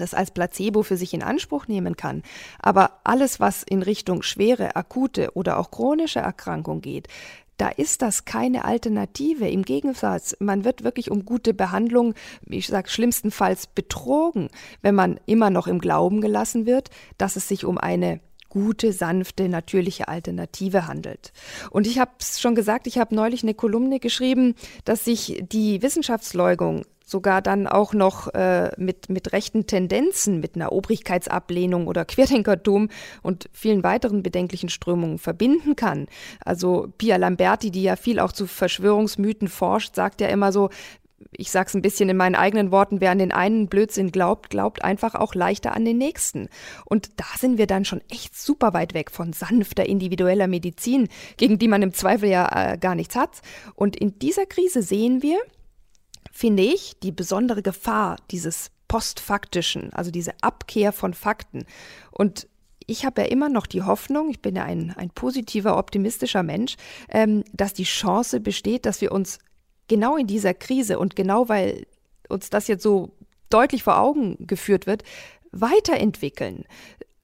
das 0.00 0.14
als 0.14 0.30
Placebo 0.30 0.82
für 0.82 0.96
sich 0.96 1.14
in 1.14 1.22
Anspruch 1.22 1.68
nehmen 1.68 1.96
kann. 1.96 2.22
Aber 2.58 3.00
alles, 3.04 3.40
was 3.40 3.62
in 3.62 3.82
Richtung 3.82 4.22
schwere, 4.22 4.76
akute 4.76 5.32
oder 5.34 5.58
auch 5.58 5.70
chronische 5.70 6.20
Erkrankung 6.20 6.80
geht, 6.80 7.08
da 7.58 7.68
ist 7.68 8.02
das 8.02 8.24
keine 8.24 8.64
Alternative. 8.64 9.48
Im 9.48 9.62
Gegensatz, 9.62 10.34
man 10.40 10.64
wird 10.64 10.82
wirklich 10.82 11.10
um 11.10 11.24
gute 11.24 11.54
Behandlung, 11.54 12.14
ich 12.48 12.66
sage 12.66 12.90
schlimmstenfalls 12.90 13.68
betrogen, 13.68 14.48
wenn 14.80 14.94
man 14.94 15.20
immer 15.26 15.50
noch 15.50 15.68
im 15.68 15.78
Glauben 15.78 16.20
gelassen 16.20 16.66
wird, 16.66 16.90
dass 17.18 17.36
es 17.36 17.46
sich 17.46 17.64
um 17.64 17.78
eine 17.78 18.20
gute, 18.48 18.92
sanfte, 18.92 19.48
natürliche 19.48 20.08
Alternative 20.08 20.86
handelt. 20.86 21.32
Und 21.70 21.86
ich 21.86 21.98
habe 21.98 22.10
es 22.18 22.40
schon 22.40 22.54
gesagt, 22.54 22.86
ich 22.86 22.98
habe 22.98 23.14
neulich 23.14 23.42
eine 23.42 23.54
Kolumne 23.54 23.98
geschrieben, 23.98 24.56
dass 24.84 25.04
sich 25.04 25.42
die 25.50 25.80
Wissenschaftsleugung 25.80 26.84
sogar 27.12 27.42
dann 27.42 27.68
auch 27.68 27.94
noch 27.94 28.34
äh, 28.34 28.72
mit, 28.76 29.08
mit 29.08 29.32
rechten 29.32 29.66
Tendenzen, 29.66 30.40
mit 30.40 30.56
einer 30.56 30.72
Obrigkeitsablehnung 30.72 31.86
oder 31.86 32.04
Querdenkertum 32.04 32.88
und 33.22 33.48
vielen 33.52 33.84
weiteren 33.84 34.24
bedenklichen 34.24 34.68
Strömungen 34.68 35.18
verbinden 35.18 35.76
kann. 35.76 36.08
Also 36.44 36.88
Pia 36.98 37.16
Lamberti, 37.16 37.70
die 37.70 37.84
ja 37.84 37.94
viel 37.94 38.18
auch 38.18 38.32
zu 38.32 38.48
Verschwörungsmythen 38.48 39.46
forscht, 39.46 39.94
sagt 39.94 40.20
ja 40.20 40.26
immer 40.26 40.50
so, 40.50 40.70
ich 41.30 41.50
sage 41.50 41.68
es 41.68 41.74
ein 41.74 41.82
bisschen 41.82 42.08
in 42.08 42.16
meinen 42.16 42.34
eigenen 42.34 42.70
Worten, 42.70 43.00
wer 43.00 43.10
an 43.10 43.18
den 43.18 43.32
einen 43.32 43.68
Blödsinn 43.68 44.10
glaubt, 44.10 44.50
glaubt 44.50 44.84
einfach 44.84 45.14
auch 45.14 45.34
leichter 45.34 45.74
an 45.74 45.84
den 45.84 45.98
nächsten. 45.98 46.48
Und 46.84 47.10
da 47.16 47.26
sind 47.38 47.58
wir 47.58 47.66
dann 47.66 47.84
schon 47.84 48.02
echt 48.10 48.36
super 48.36 48.74
weit 48.74 48.94
weg 48.94 49.10
von 49.10 49.32
sanfter 49.32 49.86
individueller 49.86 50.48
Medizin, 50.48 51.08
gegen 51.36 51.58
die 51.58 51.68
man 51.68 51.82
im 51.82 51.94
Zweifel 51.94 52.28
ja 52.28 52.72
äh, 52.72 52.78
gar 52.78 52.94
nichts 52.94 53.16
hat. 53.16 53.40
Und 53.74 53.96
in 53.96 54.18
dieser 54.18 54.46
Krise 54.46 54.82
sehen 54.82 55.22
wir, 55.22 55.38
finde 56.32 56.64
ich, 56.64 56.98
die 57.00 57.12
besondere 57.12 57.62
Gefahr 57.62 58.16
dieses 58.30 58.70
postfaktischen, 58.88 59.92
also 59.92 60.10
diese 60.10 60.32
Abkehr 60.40 60.92
von 60.92 61.14
Fakten. 61.14 61.64
Und 62.10 62.48
ich 62.86 63.04
habe 63.04 63.22
ja 63.22 63.28
immer 63.28 63.48
noch 63.48 63.66
die 63.66 63.82
Hoffnung, 63.82 64.30
ich 64.30 64.40
bin 64.40 64.56
ja 64.56 64.64
ein, 64.64 64.92
ein 64.96 65.10
positiver, 65.10 65.78
optimistischer 65.78 66.42
Mensch, 66.42 66.76
ähm, 67.08 67.44
dass 67.52 67.74
die 67.74 67.84
Chance 67.84 68.40
besteht, 68.40 68.86
dass 68.86 69.00
wir 69.00 69.12
uns 69.12 69.38
genau 69.88 70.16
in 70.16 70.26
dieser 70.26 70.54
Krise 70.54 70.98
und 70.98 71.14
genau 71.14 71.48
weil 71.48 71.86
uns 72.28 72.50
das 72.50 72.66
jetzt 72.66 72.82
so 72.82 73.12
deutlich 73.50 73.82
vor 73.82 73.98
Augen 73.98 74.36
geführt 74.46 74.86
wird, 74.86 75.04
weiterentwickeln. 75.52 76.64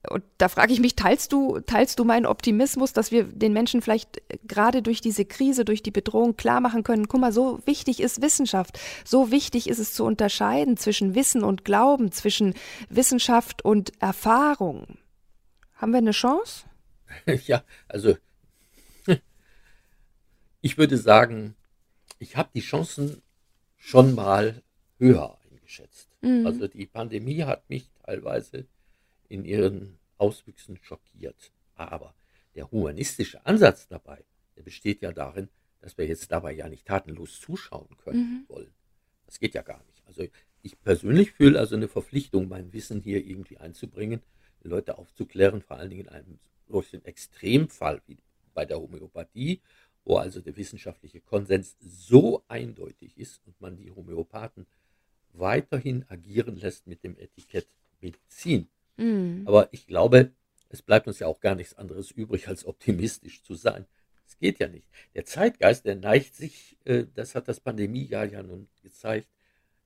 Und 0.09 0.23
da 0.37 0.49
frage 0.49 0.73
ich 0.73 0.79
mich, 0.79 0.95
teilst 0.95 1.31
du, 1.31 1.59
teilst 1.59 1.99
du 1.99 2.03
meinen 2.03 2.25
Optimismus, 2.25 2.93
dass 2.93 3.11
wir 3.11 3.23
den 3.23 3.53
Menschen 3.53 3.81
vielleicht 3.81 4.21
gerade 4.47 4.81
durch 4.81 5.01
diese 5.01 5.25
Krise, 5.25 5.65
durch 5.65 5.83
die 5.83 5.91
Bedrohung 5.91 6.35
klar 6.35 6.61
machen 6.61 6.83
können, 6.83 7.07
guck 7.07 7.21
mal, 7.21 7.31
so 7.31 7.59
wichtig 7.65 7.99
ist 7.99 8.21
Wissenschaft, 8.21 8.79
so 9.05 9.31
wichtig 9.31 9.69
ist 9.69 9.79
es 9.79 9.93
zu 9.93 10.05
unterscheiden 10.05 10.77
zwischen 10.77 11.15
Wissen 11.15 11.43
und 11.43 11.63
Glauben, 11.63 12.11
zwischen 12.11 12.55
Wissenschaft 12.89 13.63
und 13.63 13.91
Erfahrung. 14.01 14.97
Haben 15.75 15.91
wir 15.91 15.99
eine 15.99 16.11
Chance? 16.11 16.65
Ja, 17.47 17.63
also 17.87 18.17
ich 20.61 20.77
würde 20.77 20.97
sagen, 20.97 21.55
ich 22.19 22.37
habe 22.37 22.49
die 22.53 22.61
Chancen 22.61 23.23
schon 23.77 24.13
mal 24.13 24.61
höher 24.99 25.37
eingeschätzt. 25.49 26.09
Mhm. 26.21 26.45
Also 26.45 26.67
die 26.67 26.85
Pandemie 26.85 27.43
hat 27.43 27.67
mich 27.69 27.89
teilweise 28.03 28.67
in 29.27 29.45
ihren 29.45 29.98
Auswüchsen 30.19 30.77
schockiert. 30.77 31.51
Aber 31.75 32.13
der 32.55 32.69
humanistische 32.71 33.45
Ansatz 33.45 33.87
dabei, 33.87 34.23
der 34.55 34.63
besteht 34.63 35.01
ja 35.01 35.11
darin, 35.11 35.49
dass 35.79 35.97
wir 35.97 36.05
jetzt 36.05 36.31
dabei 36.31 36.51
ja 36.51 36.67
nicht 36.67 36.85
tatenlos 36.85 37.39
zuschauen 37.39 37.95
können 37.97 38.45
mhm. 38.47 38.53
wollen. 38.53 38.73
Das 39.25 39.39
geht 39.39 39.53
ja 39.53 39.61
gar 39.61 39.83
nicht. 39.85 40.05
Also 40.05 40.25
ich 40.61 40.79
persönlich 40.81 41.31
fühle 41.31 41.59
also 41.59 41.75
eine 41.75 41.87
Verpflichtung, 41.87 42.49
mein 42.49 42.73
Wissen 42.73 43.01
hier 43.01 43.25
irgendwie 43.25 43.57
einzubringen, 43.57 44.21
die 44.63 44.67
Leute 44.67 44.97
aufzuklären, 44.97 45.61
vor 45.61 45.77
allen 45.77 45.89
Dingen 45.89 46.07
in 46.07 46.09
einem 46.09 46.39
solchen 46.67 47.05
Extremfall 47.05 48.01
wie 48.07 48.17
bei 48.53 48.65
der 48.65 48.79
Homöopathie, 48.79 49.61
wo 50.03 50.17
also 50.17 50.41
der 50.41 50.57
wissenschaftliche 50.57 51.21
Konsens 51.21 51.77
so 51.79 52.43
eindeutig 52.47 53.17
ist 53.17 53.41
und 53.45 53.59
man 53.61 53.77
die 53.77 53.91
Homöopathen 53.91 54.65
weiterhin 55.33 56.05
agieren 56.09 56.57
lässt 56.57 56.87
mit 56.87 57.03
dem 57.03 57.17
Etikett 57.17 57.67
Medizin. 58.01 58.67
Mhm. 58.99 59.43
Aber 59.45 59.69
ich 59.71 59.87
glaube, 59.87 60.31
es 60.69 60.81
bleibt 60.81 61.07
uns 61.07 61.19
ja 61.19 61.27
auch 61.27 61.39
gar 61.39 61.55
nichts 61.55 61.73
anderes 61.75 62.11
übrig, 62.11 62.47
als 62.47 62.65
optimistisch 62.65 63.43
zu 63.43 63.55
sein. 63.55 63.85
Es 64.27 64.37
geht 64.37 64.59
ja 64.59 64.67
nicht. 64.67 64.87
Der 65.15 65.25
Zeitgeist, 65.25 65.85
der 65.85 65.95
neigt 65.95 66.35
sich, 66.35 66.77
äh, 66.85 67.05
das 67.15 67.33
hat 67.33 67.47
das 67.47 67.59
Pandemiejahr 67.59 68.25
ja 68.25 68.43
nun 68.43 68.67
gezeigt, 68.83 69.27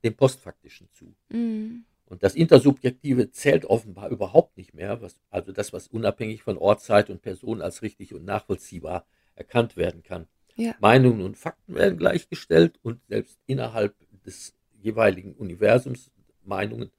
dem 0.04 0.16
Postfaktischen 0.16 0.90
zu. 0.92 1.16
Mhm. 1.30 1.86
Und 2.06 2.24
das 2.24 2.36
Intersubjektive 2.36 3.32
zählt 3.32 3.66
offenbar 3.66 4.10
überhaupt 4.10 4.58
nicht 4.58 4.74
mehr, 4.74 5.02
was, 5.02 5.16
also 5.30 5.52
das, 5.54 5.72
was 5.72 5.88
unabhängig 5.88 6.44
von 6.44 6.58
Ort, 6.58 6.82
Zeit 6.82 7.10
und 7.10 7.22
Person 7.22 7.62
als 7.62 7.82
richtig 7.82 8.14
und 8.14 8.26
nachvollziehbar 8.26 9.06
erkannt 9.36 9.78
werden 9.78 10.04
kann. 10.04 10.28
Ja. 10.56 10.76
Meinungen 10.80 11.22
und 11.22 11.38
Fakten 11.38 11.74
werden 11.74 11.98
gleichgestellt 11.98 12.78
und 12.84 13.00
selbst 13.08 13.40
innerhalb 13.48 13.96
des 14.26 14.54
jeweiligen 14.82 15.34
Universums 15.34 16.12
Meinungen 16.44 16.92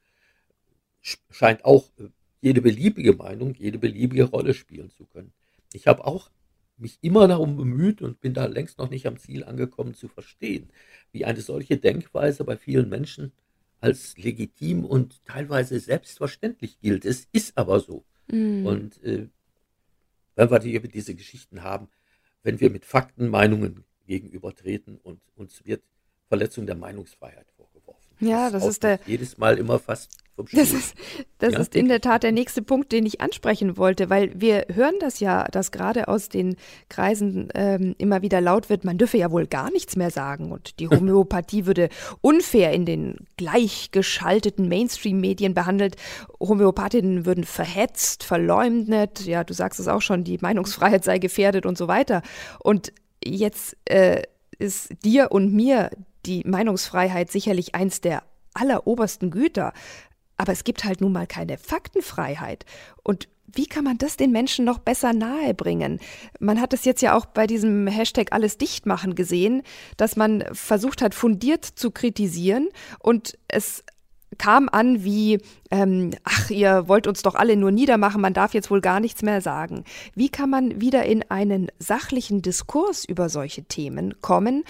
scheint 1.30 1.64
auch 1.64 1.90
äh, 1.98 2.08
jede 2.40 2.60
beliebige 2.60 3.14
Meinung, 3.14 3.54
jede 3.54 3.78
beliebige 3.78 4.24
Rolle 4.24 4.54
spielen 4.54 4.90
zu 4.90 5.06
können. 5.06 5.32
Ich 5.72 5.86
habe 5.86 6.06
auch 6.06 6.30
mich 6.76 6.98
immer 7.02 7.28
darum 7.28 7.56
bemüht 7.56 8.02
und 8.02 8.20
bin 8.20 8.34
da 8.34 8.46
längst 8.46 8.78
noch 8.78 8.90
nicht 8.90 9.06
am 9.06 9.18
Ziel 9.18 9.44
angekommen 9.44 9.94
zu 9.94 10.08
verstehen, 10.08 10.70
wie 11.12 11.24
eine 11.24 11.40
solche 11.40 11.76
Denkweise 11.76 12.44
bei 12.44 12.56
vielen 12.56 12.88
Menschen 12.88 13.32
als 13.80 14.16
legitim 14.16 14.84
und 14.84 15.24
teilweise 15.24 15.78
selbstverständlich 15.78 16.80
gilt. 16.80 17.04
Es 17.04 17.28
ist 17.32 17.56
aber 17.56 17.80
so. 17.80 18.04
Mhm. 18.30 18.66
Und 18.66 19.02
äh, 19.04 19.28
wenn 20.36 20.50
wir 20.50 20.60
hier 20.60 20.80
diese 20.80 21.14
Geschichten 21.14 21.62
haben, 21.62 21.88
wenn 22.42 22.60
wir 22.60 22.70
mit 22.70 22.84
Fakten 22.84 23.28
Meinungen 23.28 23.84
gegenübertreten 24.06 24.98
und 24.98 25.20
uns 25.36 25.64
wird 25.64 25.82
Verletzung 26.28 26.66
der 26.66 26.76
Meinungsfreiheit 26.76 27.46
vorgeworfen. 27.56 28.16
Ja, 28.20 28.50
das, 28.50 28.62
das 28.62 28.72
ist 28.72 28.82
der 28.82 29.00
jedes 29.06 29.38
Mal 29.38 29.58
immer 29.58 29.78
fast 29.78 30.23
Das 30.36 30.72
ist, 30.72 30.96
das 31.38 31.52
ja, 31.52 31.60
ist 31.60 31.76
in 31.76 31.86
der 31.86 32.00
Tat 32.00 32.24
der 32.24 32.32
nächste 32.32 32.60
Punkt, 32.60 32.90
den 32.90 33.06
ich 33.06 33.20
ansprechen 33.20 33.76
wollte, 33.76 34.10
weil 34.10 34.32
wir 34.34 34.66
hören 34.72 34.96
das 34.98 35.20
ja, 35.20 35.44
dass 35.44 35.70
gerade 35.70 36.08
aus 36.08 36.28
den 36.28 36.56
Kreisen 36.88 37.50
ähm, 37.54 37.94
immer 37.98 38.20
wieder 38.20 38.40
laut 38.40 38.68
wird, 38.68 38.84
man 38.84 38.98
dürfe 38.98 39.16
ja 39.16 39.30
wohl 39.30 39.46
gar 39.46 39.70
nichts 39.70 39.94
mehr 39.94 40.10
sagen 40.10 40.50
und 40.50 40.80
die 40.80 40.88
Homöopathie 40.90 41.66
würde 41.66 41.88
unfair 42.20 42.72
in 42.72 42.84
den 42.84 43.26
gleichgeschalteten 43.36 44.68
Mainstream-Medien 44.68 45.54
behandelt. 45.54 45.96
Homöopathinnen 46.40 47.26
würden 47.26 47.44
verhetzt, 47.44 48.24
verleumdet, 48.24 49.24
ja, 49.26 49.44
du 49.44 49.54
sagst 49.54 49.78
es 49.78 49.86
auch 49.86 50.02
schon, 50.02 50.24
die 50.24 50.38
Meinungsfreiheit 50.40 51.04
sei 51.04 51.18
gefährdet 51.18 51.64
und 51.64 51.78
so 51.78 51.86
weiter. 51.86 52.22
Und 52.58 52.92
jetzt 53.24 53.76
äh, 53.84 54.22
ist 54.58 54.92
dir 55.04 55.30
und 55.30 55.52
mir 55.52 55.90
die 56.26 56.42
Meinungsfreiheit 56.44 57.30
sicherlich 57.30 57.74
eins 57.74 58.00
der 58.00 58.24
allerobersten 58.54 59.30
Güter. 59.30 59.72
Aber 60.36 60.52
es 60.52 60.64
gibt 60.64 60.84
halt 60.84 61.00
nun 61.00 61.12
mal 61.12 61.26
keine 61.26 61.58
Faktenfreiheit. 61.58 62.64
Und 63.02 63.28
wie 63.46 63.66
kann 63.66 63.84
man 63.84 63.98
das 63.98 64.16
den 64.16 64.32
Menschen 64.32 64.64
noch 64.64 64.78
besser 64.78 65.12
nahebringen? 65.12 66.00
Man 66.40 66.60
hat 66.60 66.72
es 66.72 66.84
jetzt 66.84 67.02
ja 67.02 67.16
auch 67.16 67.26
bei 67.26 67.46
diesem 67.46 67.86
Hashtag 67.86 68.32
alles 68.32 68.58
dicht 68.58 68.86
machen 68.86 69.14
gesehen, 69.14 69.62
dass 69.96 70.16
man 70.16 70.44
versucht 70.52 71.02
hat, 71.02 71.14
fundiert 71.14 71.64
zu 71.64 71.90
kritisieren 71.90 72.68
und 72.98 73.38
es 73.48 73.84
kam 74.38 74.68
an 74.68 75.04
wie, 75.04 75.40
ähm, 75.70 76.10
ach, 76.24 76.50
ihr 76.50 76.88
wollt 76.88 77.06
uns 77.06 77.22
doch 77.22 77.36
alle 77.36 77.56
nur 77.56 77.70
niedermachen, 77.70 78.20
man 78.20 78.34
darf 78.34 78.54
jetzt 78.54 78.70
wohl 78.70 78.80
gar 78.80 78.98
nichts 78.98 79.22
mehr 79.22 79.40
sagen. 79.40 79.84
Wie 80.14 80.28
kann 80.28 80.50
man 80.50 80.80
wieder 80.80 81.04
in 81.04 81.30
einen 81.30 81.68
sachlichen 81.78 82.42
Diskurs 82.42 83.04
über 83.04 83.28
solche 83.28 83.64
Themen 83.64 84.20
kommen 84.20 84.64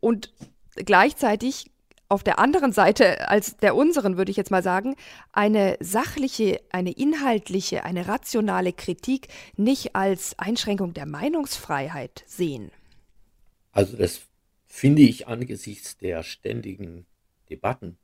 und 0.00 0.32
gleichzeitig 0.74 1.70
auf 2.14 2.22
der 2.22 2.38
anderen 2.38 2.72
Seite 2.72 3.28
als 3.28 3.56
der 3.56 3.74
unseren, 3.74 4.16
würde 4.16 4.30
ich 4.30 4.36
jetzt 4.36 4.50
mal 4.50 4.62
sagen, 4.62 4.94
eine 5.32 5.76
sachliche, 5.80 6.60
eine 6.70 6.92
inhaltliche, 6.92 7.84
eine 7.84 8.06
rationale 8.08 8.72
Kritik 8.72 9.28
nicht 9.56 9.96
als 9.96 10.38
Einschränkung 10.38 10.94
der 10.94 11.06
Meinungsfreiheit 11.06 12.24
sehen? 12.26 12.70
Also 13.72 13.96
das 13.96 14.22
finde 14.64 15.02
ich 15.02 15.26
angesichts 15.26 15.96
der 15.96 16.22
ständigen 16.22 17.06
Debatten, 17.50 17.98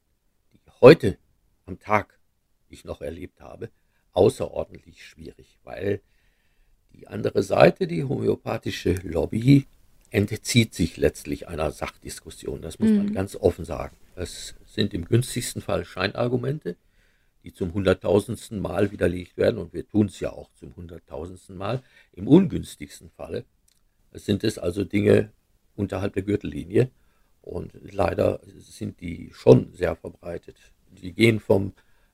die 0.53 0.61
heute 0.81 1.17
am 1.67 1.79
Tag 1.79 2.19
ich 2.69 2.85
noch 2.85 3.01
erlebt 3.01 3.41
habe, 3.41 3.71
außerordentlich 4.13 5.07
schwierig, 5.07 5.59
weil 5.63 6.01
die 6.93 7.07
andere 7.07 7.45
Seite, 7.45 7.87
die 7.87 8.03
homöopathische 8.03 8.95
Lobby, 9.05 9.67
entzieht 10.11 10.75
sich 10.75 10.97
letztlich 10.97 11.49
einer 11.49 11.71
Sachdiskussion. 11.71 12.63
Das 12.63 12.79
muss 12.81 12.91
mhm. 12.91 12.97
man 12.97 13.15
ganz 13.15 13.37
offen 13.37 13.65
sagen. 13.65 13.97
Es 14.17 14.55
sind 14.67 14.95
im 14.95 15.05
günstigsten 15.05 15.63
Fall 15.63 15.85
Scheinargumente, 15.85 16.77
die 17.45 17.53
zum 17.53 17.73
hunderttausendsten 17.73 18.61
Mal 18.61 18.91
widerlegt 18.91 19.37
werden 19.37 19.59
und 19.59 19.73
wir 19.73 19.89
tun 19.89 20.07
es 20.07 20.21
ja 20.21 20.31
auch 20.31 20.51
zum 20.55 20.77
hunderttausendsten 20.77 21.57
Mal. 21.57 21.83
Im 22.13 22.29
ungünstigsten 22.29 23.11
Falle 23.11 23.45
sind 24.13 24.45
es 24.45 24.59
also 24.59 24.85
Dinge 24.85 25.33
unterhalb 25.77 26.15
der 26.15 26.23
Gürtellinie 26.23 26.91
und 27.43 27.73
leider 27.93 28.41
sind 28.45 29.01
die 29.01 29.31
schon 29.33 29.73
sehr 29.73 29.97
verbreitet. 29.97 30.57
Die 30.91 31.13
gehen 31.13 31.41
vom 31.41 31.73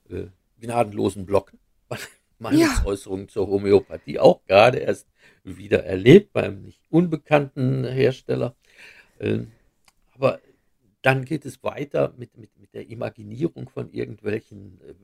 äh, 0.09 0.27
gnadenlosen 0.61 1.27
Blocken, 1.27 1.59
Meinungsäußerungen 2.39 3.27
ja. 3.27 3.33
zur 3.33 3.49
Homöopathie, 3.49 4.19
auch 4.19 4.45
gerade 4.47 4.79
erst 4.79 5.09
wieder 5.43 5.85
erlebt 5.85 6.33
beim 6.33 6.63
nicht 6.63 6.81
unbekannten 6.91 7.85
Hersteller. 7.85 8.55
Äh, 9.19 9.41
aber 10.15 10.41
dann 11.07 11.25
geht 11.25 11.47
es 11.47 11.63
weiter 11.63 12.13
mit, 12.17 12.37
mit, 12.37 12.59
mit 12.59 12.75
der 12.75 12.91
Imaginierung 12.91 13.69
von 13.69 13.93
irgendwelchen, 13.93 14.81
äh, 14.81 14.95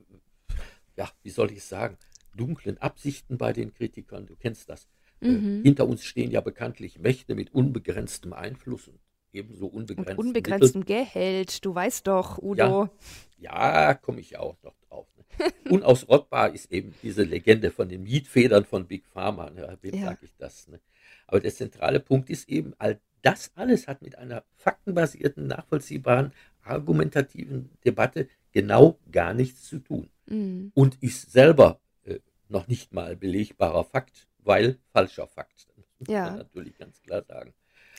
ja, 0.97 1.09
wie 1.21 1.29
soll 1.29 1.49
ich 1.53 1.63
sagen, 1.63 1.97
dunklen 2.35 2.77
Absichten 2.77 3.37
bei 3.37 3.53
den 3.53 3.73
Kritikern. 3.73 4.25
Du 4.25 4.35
kennst 4.35 4.69
das. 4.69 4.89
Äh, 5.21 5.29
mhm. 5.29 5.61
Äh, 5.61 5.63
hinter 5.63 5.87
uns 5.87 6.03
stehen 6.03 6.29
ja 6.29 6.41
bekanntlich 6.41 6.99
Mächte 6.99 7.35
mit 7.35 7.53
unbegrenztem 7.53 8.33
Einfluss 8.33 8.89
und 8.89 8.99
ebenso 9.31 9.67
unbegrenztem, 9.67 10.17
und 10.17 10.27
unbegrenztem 10.27 10.83
Gehalt. 10.83 11.63
Du 11.63 11.73
weißt 11.73 12.05
doch, 12.05 12.37
Udo. 12.37 12.89
Ja, 13.37 13.87
ja 13.87 13.93
komme 13.93 14.19
ich 14.19 14.37
auch 14.37 14.61
noch 14.61 14.75
drauf. 14.89 15.07
Ne? 15.15 15.53
Unausrottbar 15.71 16.53
ist 16.53 16.69
eben 16.69 16.93
diese 17.01 17.23
Legende 17.23 17.71
von 17.71 17.87
den 17.87 18.03
Mietfedern 18.03 18.65
von 18.65 18.87
Big 18.87 19.05
Pharma. 19.05 19.51
Ne? 19.51 19.77
Wem 19.81 19.95
ja. 19.95 20.07
sage 20.07 20.25
ich 20.25 20.35
das? 20.37 20.67
Ne? 20.67 20.81
Aber 21.27 21.39
der 21.39 21.53
zentrale 21.53 22.01
Punkt 22.01 22.29
ist 22.29 22.49
eben, 22.49 22.73
all 22.77 22.99
das 23.23 23.51
alles 23.55 23.87
hat 23.87 24.01
mit 24.01 24.17
einer 24.17 24.43
faktenbasierten, 24.57 25.47
nachvollziehbaren, 25.47 26.31
argumentativen 26.61 27.69
Debatte 27.83 28.27
genau 28.51 28.99
gar 29.11 29.33
nichts 29.33 29.63
zu 29.63 29.79
tun. 29.79 30.09
Mhm. 30.27 30.71
Und 30.75 31.01
ist 31.01 31.31
selber 31.31 31.79
äh, 32.03 32.19
noch 32.49 32.67
nicht 32.67 32.93
mal 32.93 33.15
belegbarer 33.15 33.83
Fakt, 33.83 34.27
weil 34.39 34.77
falscher 34.91 35.27
Fakt. 35.27 35.67
Das 35.75 35.85
muss 35.99 36.09
ja. 36.09 36.25
man 36.25 36.37
natürlich 36.37 36.77
ganz 36.77 37.01
klar 37.01 37.23
sagen. 37.27 37.53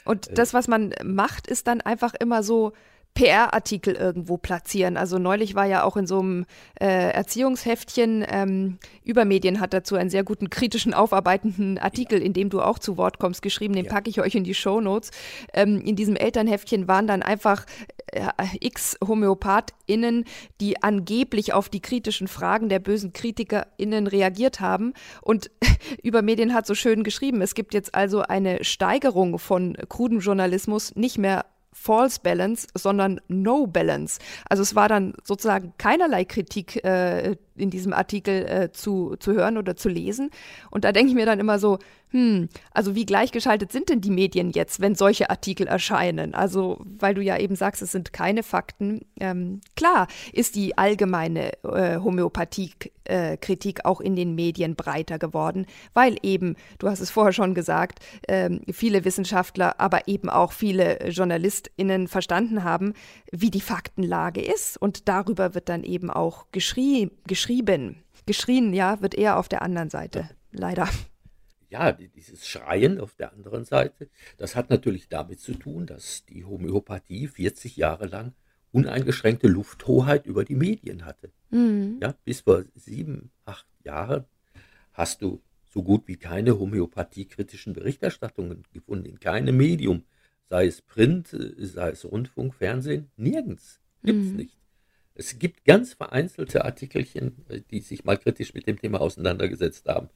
Und 0.05 0.29
äh, 0.29 0.35
das, 0.35 0.55
was 0.55 0.69
man 0.69 0.95
macht, 1.03 1.47
ist 1.47 1.67
dann 1.67 1.81
einfach 1.81 2.15
immer 2.15 2.43
so, 2.43 2.73
PR-Artikel 3.15 3.95
irgendwo 3.95 4.37
platzieren. 4.37 4.97
Also 4.97 5.19
neulich 5.19 5.55
war 5.55 5.67
ja 5.67 5.85
auch 5.85 5.97
in 5.97 6.07
so 6.07 6.19
einem 6.19 6.47
äh, 6.81 7.11
Erziehungsheftchen, 7.13 8.25
ähm, 8.29 8.79
Übermedien 9.05 9.61
hat 9.61 9.73
dazu 9.73 9.95
einen 9.95 10.11
sehr 10.11 10.25
guten 10.25 10.51
kritischen, 10.51 10.95
aufarbeitenden 10.95 11.79
Artikel, 11.79 12.21
in 12.21 12.33
dem 12.33 12.51
du 12.51 12.61
auch 12.61 12.79
zu 12.79 12.97
Wort 12.97 13.19
kommst, 13.19 13.43
geschrieben. 13.43 13.75
Den 13.75 13.85
ja. 13.85 13.93
packe 13.93 14.11
ich 14.11 14.21
euch 14.21 14.35
in 14.35 14.43
die 14.43 14.55
Show 14.55 14.81
Notes. 14.81 15.13
Ähm, 15.53 15.81
in 15.81 15.95
diesem 15.95 16.17
Elternheftchen 16.17 16.89
waren 16.89 17.07
dann 17.07 17.23
einfach 17.23 17.67
äh, 18.07 18.29
x 18.61 18.97
HomöopathInnen, 19.07 20.25
die 20.61 20.83
angeblich 20.83 21.53
auf 21.53 21.69
die 21.69 21.81
kritischen 21.81 22.27
Fragen 22.27 22.69
der 22.69 22.81
bösen 22.81 23.13
KritikerInnen 23.13 24.09
reagiert 24.09 24.61
haben. 24.61 24.93
Und 25.23 25.51
Übermedien 26.03 26.53
hat 26.53 26.67
so 26.67 26.75
schön 26.75 27.05
geschrieben, 27.05 27.43
es 27.43 27.55
gibt 27.55 27.75
jetzt 27.75 27.95
also 27.95 28.23
eine 28.23 28.65
Steigerung 28.65 29.39
von 29.39 29.77
krudem 29.89 30.19
Journalismus, 30.19 30.97
nicht 30.97 31.19
mehr 31.19 31.45
False 31.75 32.19
Balance, 32.23 32.67
sondern 32.75 33.21
No 33.29 33.67
Balance. 33.67 34.19
Also 34.49 34.63
es 34.63 34.75
war 34.75 34.89
dann 34.89 35.13
sozusagen 35.25 35.75
keinerlei 35.77 36.25
Kritik 36.25 36.83
äh, 36.85 37.37
in 37.57 37.71
diesem 37.71 37.93
Artikel 37.93 38.47
äh, 38.47 38.73
zu, 38.73 39.17
zu 39.19 39.33
hören 39.33 39.59
oder 39.59 39.77
zu 39.77 39.89
lesen. 39.89 40.31
Und 40.71 40.85
da 40.85 40.93
denke 40.93 41.11
ich 41.11 41.15
mir 41.15 41.27
dann 41.27 41.41
immer 41.41 41.59
so, 41.59 41.79
hm, 42.15 42.49
also 42.71 42.95
wie 42.95 43.07
gleichgeschaltet 43.07 43.73
sind 43.73 43.89
denn 43.89 44.01
die 44.01 44.11
Medien 44.11 44.51
jetzt, 44.51 44.81
wenn 44.81 44.95
solche 44.95 45.31
Artikel 45.31 45.67
erscheinen? 45.67 46.33
Also, 46.33 46.79
weil 46.85 47.13
du 47.13 47.21
ja 47.21 47.37
eben 47.39 47.57
sagst, 47.57 47.83
es 47.83 47.91
sind 47.91 48.13
keine 48.13 48.45
Fakten. 48.45 49.01
Ähm, 49.19 49.61
klar 49.75 50.07
ist 50.33 50.55
die 50.55 50.79
allgemeine 50.79 51.51
äh, 51.65 51.99
Homöopathie-Kritik 51.99 53.79
äh, 53.81 53.83
auch 53.83 54.01
in 54.01 54.15
den 54.15 54.37
Medien 54.37 54.77
breiter 54.77 55.19
geworden, 55.19 55.67
weil 55.93 56.17
eben, 56.23 56.55
du 56.79 56.89
hast 56.89 57.01
es 57.01 57.11
vorher 57.11 57.33
schon 57.33 57.53
gesagt, 57.53 57.99
ähm, 58.29 58.61
viele 58.71 59.05
Wissenschaftler, 59.05 59.81
aber 59.81 60.07
eben 60.07 60.31
auch 60.31 60.53
viele 60.53 61.11
JournalistInnen 61.11 62.07
verstanden 62.07 62.63
haben, 62.63 62.95
wie 63.33 63.51
die 63.51 63.61
Faktenlage 63.61 64.41
ist. 64.41 64.81
Und 64.81 65.09
darüber 65.09 65.57
wird 65.57 65.69
dann 65.69 65.83
eben 65.83 66.11
auch 66.11 66.47
geschrie 66.53 67.11
geschrieben. 67.27 67.44
Geschrien, 68.27 68.73
ja, 68.73 69.01
wird 69.03 69.15
eher 69.15 69.39
auf 69.39 69.49
der 69.49 69.63
anderen 69.63 69.91
Seite, 69.91 70.29
leider. 70.53 70.89
Ja, 71.71 71.93
dieses 71.93 72.47
Schreien 72.47 73.01
auf 73.01 73.17
der 73.17 73.33
anderen 73.33 73.65
Seite, 73.65 74.09
das 74.37 74.55
hat 74.55 74.71
natürlich 74.71 75.09
damit 75.09 75.41
zu 75.41 75.55
tun, 75.55 75.87
dass 75.87 76.25
die 76.25 76.45
Homöopathie 76.45 77.27
40 77.27 77.77
Jahre 77.77 78.07
lang 78.07 78.33
uneingeschränkte 78.71 79.49
Lufthoheit 79.49 80.27
über 80.27 80.45
die 80.45 80.55
Medien 80.55 81.05
hatte. 81.05 81.31
Mhm. 81.51 81.99
Ja, 82.01 82.15
bis 82.25 82.43
vor 82.43 82.65
sieben, 82.75 83.31
acht 83.45 83.67
Jahren 83.85 84.25
hast 84.93 85.23
du 85.23 85.43
so 85.73 85.83
gut 85.83 86.07
wie 86.07 86.17
keine 86.17 86.59
homöopathiekritischen 86.59 87.73
Berichterstattungen 87.73 88.63
gefunden, 88.73 89.07
in 89.07 89.19
keinem 89.19 89.57
Medium, 89.57 90.05
sei 90.49 90.67
es 90.67 90.81
Print, 90.81 91.37
sei 91.59 91.91
es 91.91 92.05
Rundfunk, 92.05 92.55
Fernsehen, 92.55 93.11
nirgends. 93.17 93.81
Gibt's 94.05 94.31
mhm. 94.31 94.37
nicht. 94.37 94.64
Es 95.15 95.39
gibt 95.39 95.65
ganz 95.65 95.95
vereinzelte 95.95 96.65
Artikelchen, 96.65 97.45
äh, 97.49 97.61
die 97.71 97.81
sich 97.81 98.05
mal 98.05 98.19
kritisch 98.19 98.55
mit 98.55 98.67
dem 98.67 98.79
Thema 98.79 99.01
auseinandergesetzt 99.01 99.89
haben. 99.89 100.09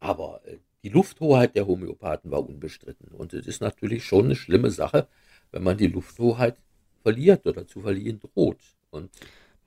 Aber 0.00 0.42
äh, 0.46 0.58
die 0.82 0.88
Lufthoheit 0.88 1.54
der 1.56 1.66
Homöopathen 1.66 2.30
war 2.30 2.46
unbestritten. 2.48 3.08
Und 3.08 3.32
es 3.34 3.46
ist 3.46 3.60
natürlich 3.60 4.04
schon 4.04 4.26
eine 4.26 4.36
schlimme 4.36 4.70
Sache, 4.70 5.08
wenn 5.52 5.62
man 5.62 5.76
die 5.76 5.86
Lufthoheit 5.86 6.56
verliert 7.02 7.46
oder 7.46 7.66
zu 7.66 7.80
verlieren 7.80 8.20
droht. 8.20 8.60
Und 8.90 9.10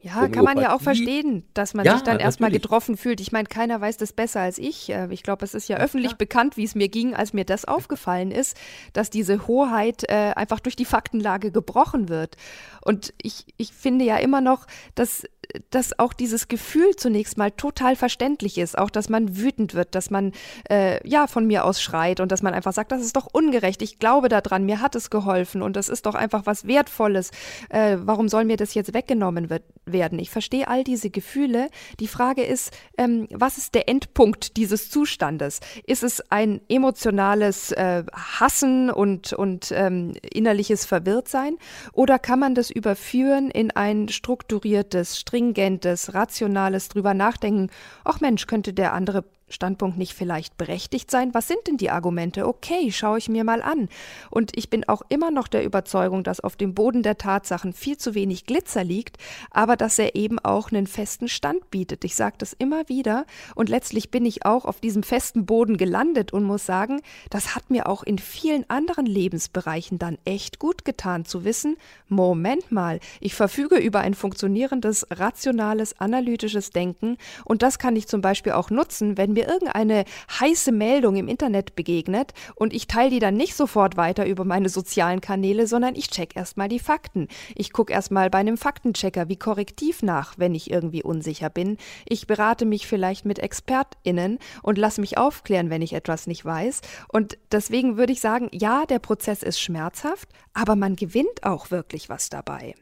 ja, 0.02 0.30
kann 0.30 0.46
man 0.46 0.58
ja 0.58 0.74
auch 0.74 0.82
verstehen, 0.82 1.44
dass 1.54 1.74
man 1.74 1.86
ja, 1.86 1.94
sich 1.94 2.04
dann 2.04 2.20
erstmal 2.20 2.52
getroffen 2.52 2.96
fühlt. 2.96 3.20
Ich 3.20 3.34
meine, 3.34 3.50
keiner 3.50 3.82
weiß 3.82 3.98
das 3.98 4.14
besser 4.14 4.40
als 4.40 4.58
ich. 4.58 4.90
Äh, 4.90 5.08
ich 5.12 5.24
glaube, 5.24 5.44
es 5.44 5.54
ist 5.54 5.68
ja 5.68 5.76
öffentlich 5.76 6.12
ja. 6.12 6.18
bekannt, 6.18 6.56
wie 6.56 6.64
es 6.64 6.74
mir 6.74 6.88
ging, 6.88 7.16
als 7.16 7.34
mir 7.34 7.44
das 7.44 7.66
aufgefallen 7.66 8.32
ist, 8.32 8.56
dass 8.94 9.10
diese 9.10 9.46
Hoheit 9.46 10.06
äh, 10.08 10.32
einfach 10.36 10.62
durch 10.62 10.78
die 10.78 10.86
Faktenlage 10.86 11.52
gebrochen 11.52 12.08
wird. 12.08 12.38
Und 12.82 13.14
ich, 13.22 13.46
ich 13.58 13.74
finde 13.74 14.06
ja 14.06 14.16
immer 14.16 14.40
noch, 14.40 14.68
dass 14.96 15.26
dass 15.72 15.98
auch 15.98 16.14
dieses 16.14 16.48
Gefühl 16.48 16.96
zunächst 16.96 17.38
mal 17.38 17.52
total 17.52 17.96
verständlich 17.96 18.58
ist, 18.58 18.78
auch 18.78 18.90
dass 18.90 19.10
man 19.10 19.38
wütend 19.38 19.74
wird, 19.74 19.96
dass 19.96 20.10
man 20.10 20.32
äh, 20.70 21.06
ja 21.08 21.28
von 21.28 21.48
mir 21.48 21.66
aus 21.66 21.82
schreit 21.82 22.20
und 22.20 22.32
dass 22.32 22.42
man 22.42 22.54
einfach 22.54 22.74
sagt, 22.74 22.92
das 22.92 23.02
ist 23.02 23.16
doch 23.16 23.28
ungerecht, 23.32 23.82
ich 23.82 24.00
glaube 24.00 24.30
daran, 24.30 24.66
mir 24.66 24.82
hat 24.82 24.96
es 24.96 25.10
geholfen 25.10 25.62
und 25.62 25.76
das 25.76 25.90
ist 25.90 26.06
doch 26.06 26.16
einfach 26.16 26.46
was 26.46 26.68
Wertvolles. 26.68 27.32
Äh, 27.70 27.98
warum 28.02 28.30
soll 28.30 28.46
mir 28.46 28.58
das 28.58 28.74
jetzt 28.74 28.94
weggenommen 28.94 29.50
wird, 29.50 29.64
werden? 29.86 30.20
Ich 30.20 30.30
verstehe 30.30 30.68
all 30.68 30.84
diese 30.84 31.10
Gefühle. 31.10 31.70
Die 32.00 32.08
Frage 32.08 32.44
ist, 32.44 32.72
ähm, 32.98 33.28
was 33.32 33.58
ist 33.58 33.74
der 33.76 33.90
Endpunkt 33.90 34.58
dieses 34.58 34.90
Zustandes? 34.90 35.60
Ist 35.86 36.04
es 36.04 36.22
ein 36.32 36.62
emotionales 36.70 37.72
äh, 37.72 38.04
Hassen 38.14 38.90
und, 38.90 39.34
und 39.34 39.72
ähm, 39.72 40.14
innerliches 40.22 40.86
Verwirrtsein 40.86 41.58
oder 41.94 42.20
kann 42.20 42.40
man 42.40 42.56
das 42.56 42.70
überführen 42.70 43.50
in 43.50 43.72
ein 43.72 44.10
strukturiertes, 44.10 45.20
stringentes, 45.40 46.14
rationales 46.14 46.90
drüber 46.90 47.14
nachdenken, 47.14 47.70
ach 48.04 48.20
Mensch, 48.20 48.46
könnte 48.46 48.74
der 48.74 48.94
andere 48.94 49.24
Standpunkt 49.50 49.98
nicht 49.98 50.14
vielleicht 50.14 50.58
berechtigt 50.58 51.12
sein? 51.12 51.34
Was 51.34 51.48
sind 51.48 51.68
denn 51.68 51.78
die 51.78 51.90
Argumente? 51.90 52.48
Okay, 52.48 52.92
schaue 52.92 53.18
ich 53.18 53.30
mir 53.30 53.44
mal 53.44 53.62
an. 53.62 53.90
Und 54.30 54.58
ich 54.58 54.70
bin 54.70 54.88
auch 54.88 55.02
immer 55.10 55.32
noch 55.32 55.48
der 55.48 55.64
Überzeugung, 55.64 56.24
dass 56.24 56.40
auf 56.40 56.56
dem 56.56 56.74
Boden 56.74 57.04
der 57.04 57.18
Tatsachen 57.18 57.74
viel 57.74 57.98
zu 57.98 58.16
wenig 58.16 58.46
Glitzer 58.46 58.84
liegt, 58.84 59.18
aber 59.52 59.76
dass 59.76 60.00
er 60.00 60.16
eben 60.16 60.40
auch 60.40 60.72
einen 60.72 60.88
festen 60.88 61.28
Stand 61.28 61.72
bietet. 61.72 62.04
Ich 62.04 62.16
sage 62.16 62.36
das 62.38 62.54
immer 62.54 62.88
wieder 62.90 63.26
und 63.56 63.70
letztlich 63.70 64.12
bin 64.12 64.26
ich 64.26 64.46
auch 64.46 64.66
auf 64.66 64.80
diesem 64.80 65.04
festen 65.04 65.46
Boden 65.46 65.78
gelandet 65.78 66.34
und 66.34 66.44
muss 66.44 66.66
sagen, 66.66 67.02
das 67.30 67.56
hat 67.56 67.70
mir 67.70 67.88
auch 67.88 68.04
in 68.04 68.20
vielen 68.20 68.70
anderen 68.70 69.06
Lebensbereichen 69.06 70.00
dann 70.00 70.18
echt 70.26 70.60
gut 70.60 70.86
getan 70.86 71.26
zu 71.26 71.44
wissen, 71.44 71.78
Moment 72.08 72.72
mal, 72.72 73.00
ich 73.20 73.36
verfüge 73.36 73.78
über 73.78 74.00
ein 74.00 74.14
funktionierendes, 74.14 75.08
rationales, 75.12 76.00
analytisches 76.00 76.72
Denken 76.72 77.18
und 77.46 77.62
das 77.62 77.80
kann 77.80 77.96
ich 77.96 78.08
zum 78.08 78.22
Beispiel 78.22 78.54
auch 78.54 78.70
nutzen, 78.70 79.18
wenn 79.18 79.34
mir 79.34 79.39
mir 79.40 79.48
irgendeine 79.48 80.04
heiße 80.40 80.72
Meldung 80.72 81.16
im 81.16 81.28
Internet 81.28 81.76
begegnet 81.76 82.34
und 82.56 82.74
ich 82.74 82.88
teile 82.88 83.10
die 83.10 83.20
dann 83.20 83.38
nicht 83.38 83.56
sofort 83.56 83.96
weiter 83.96 84.26
über 84.26 84.44
meine 84.44 84.70
sozialen 84.70 85.22
Kanäle, 85.22 85.68
sondern 85.68 85.96
ich 85.96 86.10
check 86.10 86.36
erstmal 86.36 86.68
die 86.68 86.80
Fakten. 86.80 87.28
Ich 87.56 87.72
gucke 87.72 87.94
erstmal 87.94 88.30
bei 88.30 88.40
einem 88.40 88.58
Faktenchecker 88.58 89.30
wie 89.30 89.38
korrektiv 89.38 90.04
nach, 90.04 90.38
wenn 90.38 90.56
ich 90.56 90.70
irgendwie 90.70 91.04
unsicher 91.04 91.50
bin. 91.50 91.78
Ich 92.08 92.28
berate 92.28 92.66
mich 92.66 92.88
vielleicht 92.88 93.26
mit 93.26 93.40
ExpertInnen 93.40 94.40
und 94.62 94.78
lasse 94.78 95.02
mich 95.02 95.18
aufklären, 95.18 95.70
wenn 95.70 95.82
ich 95.82 95.94
etwas 95.94 96.28
nicht 96.28 96.44
weiß. 96.44 96.82
Und 97.08 97.38
deswegen 97.52 97.98
würde 97.98 98.14
ich 98.14 98.20
sagen, 98.20 98.50
ja, 98.52 98.86
der 98.86 99.00
Prozess 99.00 99.44
ist 99.44 99.60
schmerzhaft, 99.62 100.30
aber 100.54 100.76
man 100.76 100.96
gewinnt 100.96 101.44
auch 101.44 101.72
wirklich 101.72 102.10
was 102.10 102.30
dabei. 102.30 102.76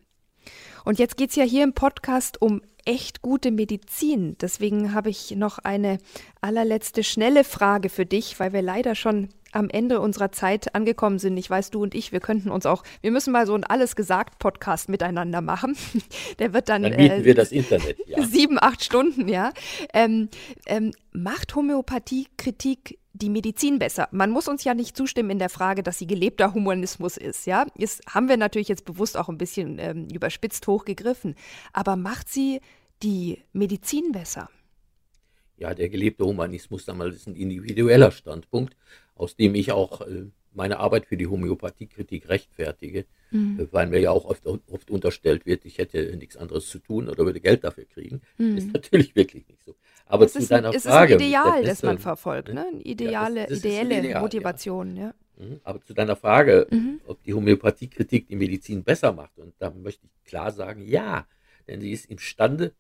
Und 0.86 1.00
jetzt 1.00 1.17
geht 1.17 1.32
es 1.32 1.36
ja 1.36 1.43
hier 1.43 1.63
im 1.63 1.74
Podcast 1.74 2.41
um 2.41 2.62
echt 2.88 3.21
gute 3.21 3.52
Medizin. 3.52 4.38
Deswegen 4.39 4.93
habe 4.93 5.10
ich 5.10 5.32
noch 5.32 5.60
eine 5.60 5.97
allerletzte 6.41 7.04
schnelle 7.04 7.43
Frage 7.43 7.89
für 7.89 8.06
dich, 8.06 8.39
weil 8.39 8.54
wir 8.54 8.62
leider 8.62 8.95
schon 8.95 9.30
am 9.52 9.69
Ende 9.69 10.00
unserer 10.00 10.32
Zeit 10.32 10.73
angekommen 10.73 11.19
sind. 11.19 11.38
Ich 11.38 11.50
weiß, 11.50 11.69
du 11.69 11.82
und 11.82 11.95
ich, 11.95 12.12
wir 12.12 12.19
könnten 12.19 12.50
uns 12.50 12.65
auch, 12.65 12.84
wir 13.02 13.12
müssen 13.12 13.34
mal 13.34 13.45
so 13.45 13.56
ein 13.56 13.63
Alles 13.63 13.95
gesagt 13.95 14.39
Podcast 14.39 14.88
miteinander 14.88 15.41
machen. 15.41 15.76
Der 16.39 16.54
wird 16.54 16.69
dann, 16.69 16.84
dann 16.84 16.95
mieten 16.95 17.21
äh, 17.21 17.26
wir 17.26 17.36
das 17.36 17.52
Internet, 17.52 17.97
ja. 18.08 18.23
sieben, 18.26 18.58
acht 18.60 18.84
Stunden, 18.84 19.28
ja. 19.28 19.52
Ähm, 19.93 20.30
ähm, 20.65 20.93
macht 21.12 21.56
Homöopathie 21.56 22.28
Kritik 22.38 23.00
die 23.18 23.30
Medizin 23.30 23.80
besser. 23.80 24.08
Man 24.12 24.32
muss 24.32 24.48
uns 24.48 24.64
ja 24.64 24.74
nicht 24.74 24.96
zustimmen 24.96 25.32
in 25.32 25.40
der 25.40 25.50
Frage, 25.50 25.84
dass 25.84 25.98
sie 25.98 26.08
gelebter 26.08 26.54
Humanismus 26.54 27.18
ist. 27.18 27.46
Ja, 27.46 27.66
das 27.76 28.00
haben 28.08 28.30
wir 28.30 28.38
natürlich 28.38 28.68
jetzt 28.68 28.86
bewusst 28.86 29.18
auch 29.18 29.30
ein 29.30 29.38
bisschen 29.38 29.80
ähm, 29.80 30.08
überspitzt 30.14 30.68
hochgegriffen. 30.68 31.36
Aber 31.74 31.96
macht 31.96 32.30
sie 32.30 32.62
die 33.04 33.44
Medizin 33.54 34.12
besser? 34.12 34.50
Ja, 35.58 35.74
der 35.74 35.90
gelebte 35.90 36.26
Humanismus 36.26 36.86
damals 36.86 37.16
ist 37.16 37.28
ein 37.28 37.36
individueller 37.36 38.12
Standpunkt, 38.12 38.76
aus 39.16 39.36
dem 39.36 39.56
ich 39.56 39.72
auch 39.72 40.02
äh, 40.02 40.26
meine 40.58 40.80
Arbeit 40.80 41.06
für 41.06 41.15
die 41.15 41.28
Homöopathiekritik 41.28 42.28
rechtfertige, 42.28 43.06
mhm. 43.32 43.60
Äh, 43.60 43.67
weil 43.72 43.88
mir 43.88 44.00
ja 44.00 44.12
auch 44.12 44.26
oft, 44.26 44.46
oft, 44.46 44.89
unterstellt 44.91 45.46
wird, 45.46 45.63
ich 45.63 45.78
hätte 45.78 46.17
nichts 46.17 46.36
anderes 46.36 46.67
zu 46.67 46.80
tun 46.80 47.08
oder 47.08 47.26
würde 47.26 47.39
Geld 47.39 47.63
dafür 47.63 47.86
kriegen. 47.86 48.22
Mhm. 48.38 48.58
Ist 48.58 48.74
natürlich 48.74 49.15
wirklich 49.15 49.48
nicht 49.48 49.63
so. 49.63 49.76
Aber 50.06 50.26
es 50.26 50.34
zu 50.34 50.39
ist 50.39 50.52
deiner 50.52 50.72
ein, 50.72 50.80
Frage. 50.80 51.15
Es 51.15 51.22
ist 51.22 51.26
ein 51.26 51.30
Ideal, 51.30 51.63
das 51.63 51.84
man 51.84 51.98
verfolgt, 52.00 52.54
ne? 52.54 52.65
Eine 52.67 52.82
ideale, 52.82 53.41
ja, 53.41 53.48
das, 53.48 53.50
das 53.50 53.60
ideelle 53.60 54.00
Ideal, 54.00 54.22
Motivation, 54.22 54.98
ja. 54.98 55.13
ja. 55.38 55.46
Mhm. 55.46 55.60
Aber 55.63 55.82
zu 55.82 55.93
deiner 55.93 56.15
Frage, 56.15 56.67
mhm. 56.70 57.02
ob 57.06 57.24
die 57.24 57.34
Homöopathiekritik 57.34 58.28
die 58.28 58.36
Medizin 58.36 58.84
besser 58.84 59.13
macht, 59.13 59.38
und 59.38 59.54
da 59.60 59.70
möchte 59.70 60.06
ich 60.06 60.30
klar 60.30 60.52
sagen, 60.52 60.82
ja, 60.82 61.28
denn 61.67 61.82
sie 61.82 61.91
ist 61.91 62.10
imstande, 62.10 62.74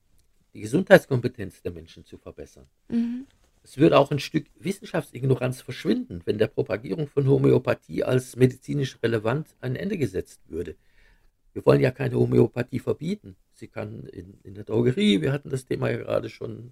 die 0.53 0.61
Gesundheitskompetenz 0.61 1.61
der 1.61 1.71
Menschen 1.71 2.05
zu 2.05 2.17
verbessern. 2.17 2.65
Mhm. 2.89 3.27
Es 3.67 3.77
würde 3.77 3.99
auch 3.99 4.11
ein 4.11 4.19
Stück 4.19 4.45
Wissenschaftsignoranz 4.57 5.59
verschwinden, 5.59 6.21
wenn 6.23 6.37
der 6.37 6.47
Propagierung 6.47 7.09
von 7.09 7.27
Homöopathie 7.27 8.01
als 8.01 8.37
medizinisch 8.37 8.97
relevant 9.03 9.57
ein 9.59 9.75
Ende 9.75 9.97
gesetzt 9.97 10.39
würde. 10.47 10.77
Wir 11.51 11.65
wollen 11.65 11.81
ja 11.81 11.91
keine 11.91 12.15
Homöopathie 12.15 12.79
verbieten. 12.79 13.35
Sie 13.51 13.67
kann 13.67 14.05
in, 14.05 14.39
in 14.43 14.53
der 14.53 14.63
Drogerie, 14.63 15.19
wir 15.19 15.33
hatten 15.33 15.49
das 15.49 15.65
Thema 15.65 15.89
ja 15.91 15.97
gerade 15.97 16.29
schon, 16.29 16.71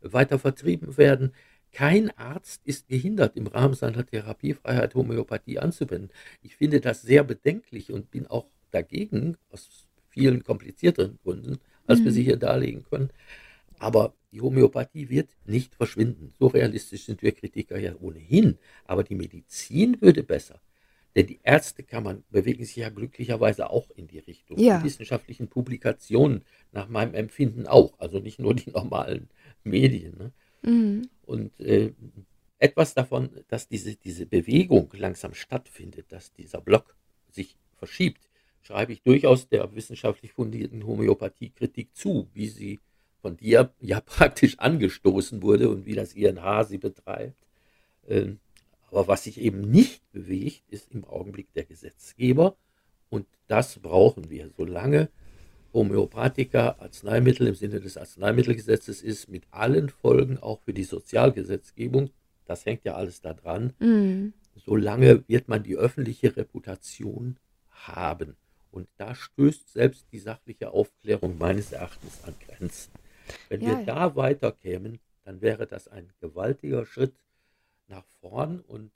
weiter 0.00 0.38
vertrieben 0.38 0.96
werden. 0.96 1.34
Kein 1.72 2.10
Arzt 2.16 2.62
ist 2.64 2.88
gehindert, 2.88 3.36
im 3.36 3.46
Rahmen 3.46 3.74
seiner 3.74 4.06
Therapiefreiheit 4.06 4.94
Homöopathie 4.94 5.58
anzuwenden. 5.58 6.08
Ich 6.40 6.56
finde 6.56 6.80
das 6.80 7.02
sehr 7.02 7.22
bedenklich 7.22 7.92
und 7.92 8.10
bin 8.10 8.26
auch 8.26 8.46
dagegen, 8.70 9.36
aus 9.50 9.86
vielen 10.08 10.42
komplizierteren 10.42 11.18
Gründen, 11.22 11.58
als 11.86 12.00
mhm. 12.00 12.04
wir 12.06 12.12
sie 12.12 12.22
hier 12.22 12.38
darlegen 12.38 12.82
können. 12.88 13.10
Aber 13.78 14.14
die 14.32 14.40
Homöopathie 14.40 15.08
wird 15.08 15.30
nicht 15.44 15.74
verschwinden. 15.74 16.34
So 16.38 16.46
realistisch 16.48 17.04
sind 17.04 17.22
wir 17.22 17.32
Kritiker 17.32 17.78
ja 17.78 17.94
ohnehin. 18.00 18.58
Aber 18.84 19.02
die 19.02 19.14
Medizin 19.14 20.00
würde 20.00 20.22
besser. 20.22 20.60
Denn 21.16 21.26
die 21.26 21.40
Ärztekammern 21.42 22.22
bewegen 22.30 22.64
sich 22.64 22.76
ja 22.76 22.88
glücklicherweise 22.88 23.70
auch 23.70 23.90
in 23.90 24.06
die 24.06 24.20
Richtung. 24.20 24.58
Ja. 24.58 24.78
Die 24.78 24.84
wissenschaftlichen 24.84 25.48
Publikationen 25.48 26.44
nach 26.70 26.88
meinem 26.88 27.14
Empfinden 27.14 27.66
auch. 27.66 27.98
Also 27.98 28.20
nicht 28.20 28.38
nur 28.38 28.54
die 28.54 28.70
normalen 28.70 29.28
Medien. 29.64 30.16
Ne? 30.16 30.32
Mhm. 30.62 31.08
Und 31.26 31.58
äh, 31.60 31.92
etwas 32.58 32.94
davon, 32.94 33.30
dass 33.48 33.66
diese, 33.66 33.96
diese 33.96 34.26
Bewegung 34.26 34.90
langsam 34.92 35.34
stattfindet, 35.34 36.12
dass 36.12 36.32
dieser 36.32 36.60
Block 36.60 36.94
sich 37.30 37.56
verschiebt, 37.76 38.28
schreibe 38.62 38.92
ich 38.92 39.02
durchaus 39.02 39.48
der 39.48 39.74
wissenschaftlich 39.74 40.32
fundierten 40.32 40.86
Homöopathiekritik 40.86 41.96
zu, 41.96 42.28
wie 42.34 42.48
sie 42.48 42.78
von 43.20 43.36
dir 43.36 43.72
ja 43.80 44.00
praktisch 44.04 44.58
angestoßen 44.58 45.42
wurde 45.42 45.68
und 45.68 45.86
wie 45.86 45.94
das 45.94 46.14
INH 46.14 46.64
sie 46.64 46.78
betreibt. 46.78 47.46
Ähm, 48.08 48.38
aber 48.90 49.06
was 49.06 49.24
sich 49.24 49.40
eben 49.40 49.60
nicht 49.60 50.02
bewegt, 50.12 50.62
ist 50.68 50.90
im 50.92 51.04
Augenblick 51.04 51.52
der 51.54 51.64
Gesetzgeber. 51.64 52.56
Und 53.08 53.26
das 53.46 53.78
brauchen 53.78 54.30
wir, 54.30 54.50
solange 54.56 55.08
Homöopathika 55.72 56.76
Arzneimittel 56.80 57.46
im 57.46 57.54
Sinne 57.54 57.80
des 57.80 57.96
Arzneimittelgesetzes 57.96 59.02
ist, 59.02 59.28
mit 59.28 59.44
allen 59.50 59.88
Folgen 59.88 60.38
auch 60.38 60.60
für 60.60 60.74
die 60.74 60.84
Sozialgesetzgebung. 60.84 62.10
Das 62.46 62.66
hängt 62.66 62.84
ja 62.84 62.94
alles 62.94 63.20
da 63.20 63.34
dran. 63.34 63.72
Mhm. 63.78 64.32
Solange 64.56 65.22
wird 65.28 65.48
man 65.48 65.62
die 65.62 65.76
öffentliche 65.76 66.36
Reputation 66.36 67.36
haben. 67.70 68.36
Und 68.72 68.88
da 68.98 69.14
stößt 69.14 69.72
selbst 69.72 70.06
die 70.12 70.18
sachliche 70.18 70.70
Aufklärung 70.70 71.38
meines 71.38 71.72
Erachtens 71.72 72.22
an 72.24 72.34
Grenzen. 72.46 72.92
Wenn 73.48 73.60
ja, 73.60 73.78
wir 73.78 73.84
da 73.84 74.16
weiterkämen, 74.16 75.00
dann 75.24 75.40
wäre 75.40 75.66
das 75.66 75.88
ein 75.88 76.12
gewaltiger 76.20 76.86
Schritt 76.86 77.14
nach 77.88 78.04
vorn. 78.20 78.60
Und 78.60 78.90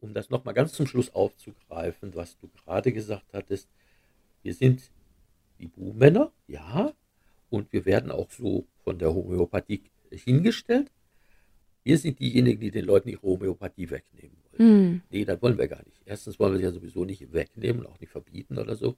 um 0.00 0.14
das 0.14 0.30
nochmal 0.30 0.54
ganz 0.54 0.72
zum 0.72 0.86
Schluss 0.86 1.14
aufzugreifen, 1.14 2.14
was 2.14 2.38
du 2.38 2.48
gerade 2.48 2.92
gesagt 2.92 3.32
hattest, 3.32 3.68
wir 4.42 4.54
sind 4.54 4.90
die 5.58 5.68
Buhmänner, 5.68 6.32
ja, 6.46 6.92
und 7.50 7.72
wir 7.72 7.84
werden 7.84 8.10
auch 8.10 8.30
so 8.30 8.66
von 8.84 8.98
der 8.98 9.14
Homöopathie 9.14 9.82
hingestellt. 10.10 10.90
Wir 11.84 11.98
sind 11.98 12.18
diejenigen, 12.18 12.60
die 12.60 12.70
den 12.70 12.84
Leuten 12.84 13.08
die 13.08 13.16
Homöopathie 13.16 13.88
wegnehmen 13.90 14.36
wollen. 14.50 14.90
Mhm. 14.90 15.02
Nee, 15.10 15.24
das 15.24 15.40
wollen 15.40 15.56
wir 15.56 15.68
gar 15.68 15.84
nicht. 15.84 16.02
Erstens 16.04 16.38
wollen 16.38 16.52
wir 16.52 16.58
sie 16.58 16.64
ja 16.64 16.72
sowieso 16.72 17.04
nicht 17.04 17.32
wegnehmen, 17.32 17.86
auch 17.86 17.98
nicht 18.00 18.10
verbieten 18.10 18.58
oder 18.58 18.74
so. 18.74 18.96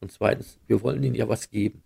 Und 0.00 0.10
zweitens, 0.12 0.58
wir 0.66 0.82
wollen 0.82 1.02
ihnen 1.02 1.14
ja 1.14 1.28
was 1.28 1.50
geben. 1.50 1.82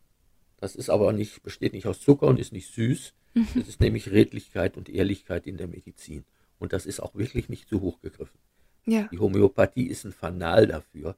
Das 0.63 0.77
ist 0.77 0.91
aber 0.91 1.13
nicht, 1.13 1.43
besteht 1.43 1.73
nicht 1.73 1.89
aus 1.89 2.01
Zucker 2.01 2.29
und 2.29 2.39
ist 2.39 2.53
nicht 2.53 2.73
süß. 2.73 3.15
Mhm. 3.35 3.49
Das 3.57 3.67
ist 3.67 3.81
nämlich 3.81 4.13
Redlichkeit 4.13 4.77
und 4.77 4.89
Ehrlichkeit 4.89 5.49
in 5.49 5.57
der 5.57 5.67
Medizin. 5.67 6.25
Und 6.61 6.73
das 6.73 6.87
ist 6.87 7.01
auch 7.01 7.17
wirklich 7.17 7.49
nicht 7.49 7.69
zu 7.69 7.81
hoch 7.81 8.01
gegriffen. 8.01 8.39
Ja. 8.87 9.09
Die 9.11 9.19
Homöopathie 9.19 9.89
ist 9.89 10.05
ein 10.05 10.13
Fanal 10.13 10.69
dafür, 10.69 11.17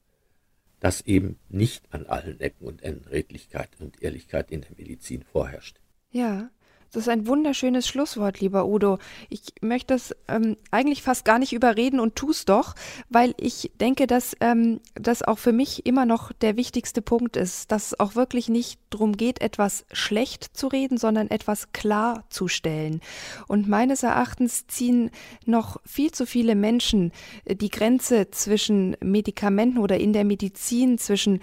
dass 0.81 1.03
eben 1.03 1.39
nicht 1.51 1.93
an 1.93 2.07
allen 2.07 2.41
Ecken 2.41 2.67
und 2.67 2.83
Enden 2.83 3.07
Redlichkeit 3.07 3.69
und 3.81 4.01
Ehrlichkeit 4.01 4.51
in 4.51 4.63
der 4.63 4.71
Medizin 4.79 5.23
vorherrscht. 5.23 5.79
Ja, 6.11 6.49
Das 6.95 7.03
ist 7.03 7.09
ein 7.09 7.27
wunderschönes 7.27 7.89
Schlusswort, 7.89 8.39
lieber 8.39 8.67
Udo. 8.67 8.99
Ich 9.29 9.41
möchte 9.61 9.95
das 9.95 10.15
ähm, 10.29 10.57
eigentlich 10.71 11.03
fast 11.03 11.25
gar 11.25 11.41
nicht 11.41 11.53
überreden 11.53 11.99
und 11.99 12.15
tu's 12.15 12.45
doch, 12.45 12.77
weil 13.09 13.35
ich 13.37 13.73
denke, 13.81 14.07
dass 14.07 14.37
ähm, 14.41 14.81
das 14.95 15.23
auch 15.23 15.39
für 15.39 15.51
mich 15.51 15.87
immer 15.87 16.07
noch 16.07 16.31
der 16.33 16.57
wichtigste 16.57 17.03
Punkt 17.03 17.37
ist, 17.37 17.73
dass 17.73 17.87
es 17.87 18.01
auch 18.01 18.15
wirklich 18.15 18.49
nicht 18.49 18.79
darum 18.91 19.17
geht, 19.17 19.41
etwas 19.41 19.87
schlecht 19.91 20.57
zu 20.57 20.69
reden, 20.69 20.97
sondern 20.97 21.31
etwas 21.31 21.73
klarzustellen. 21.73 23.01
Und 23.49 23.69
meines 23.69 24.05
Erachtens 24.05 24.69
ziehen 24.69 25.11
noch 25.47 25.81
viel 25.85 26.13
zu 26.13 26.27
viele 26.27 26.55
Menschen 26.55 27.11
äh, 27.45 27.57
die 27.57 27.71
Grenze 27.71 28.31
zwischen 28.31 28.97
Medikamenten 29.03 29.79
oder 29.79 29.99
in 29.99 30.13
der 30.13 30.25
Medizin 30.25 30.99
zwischen 30.99 31.41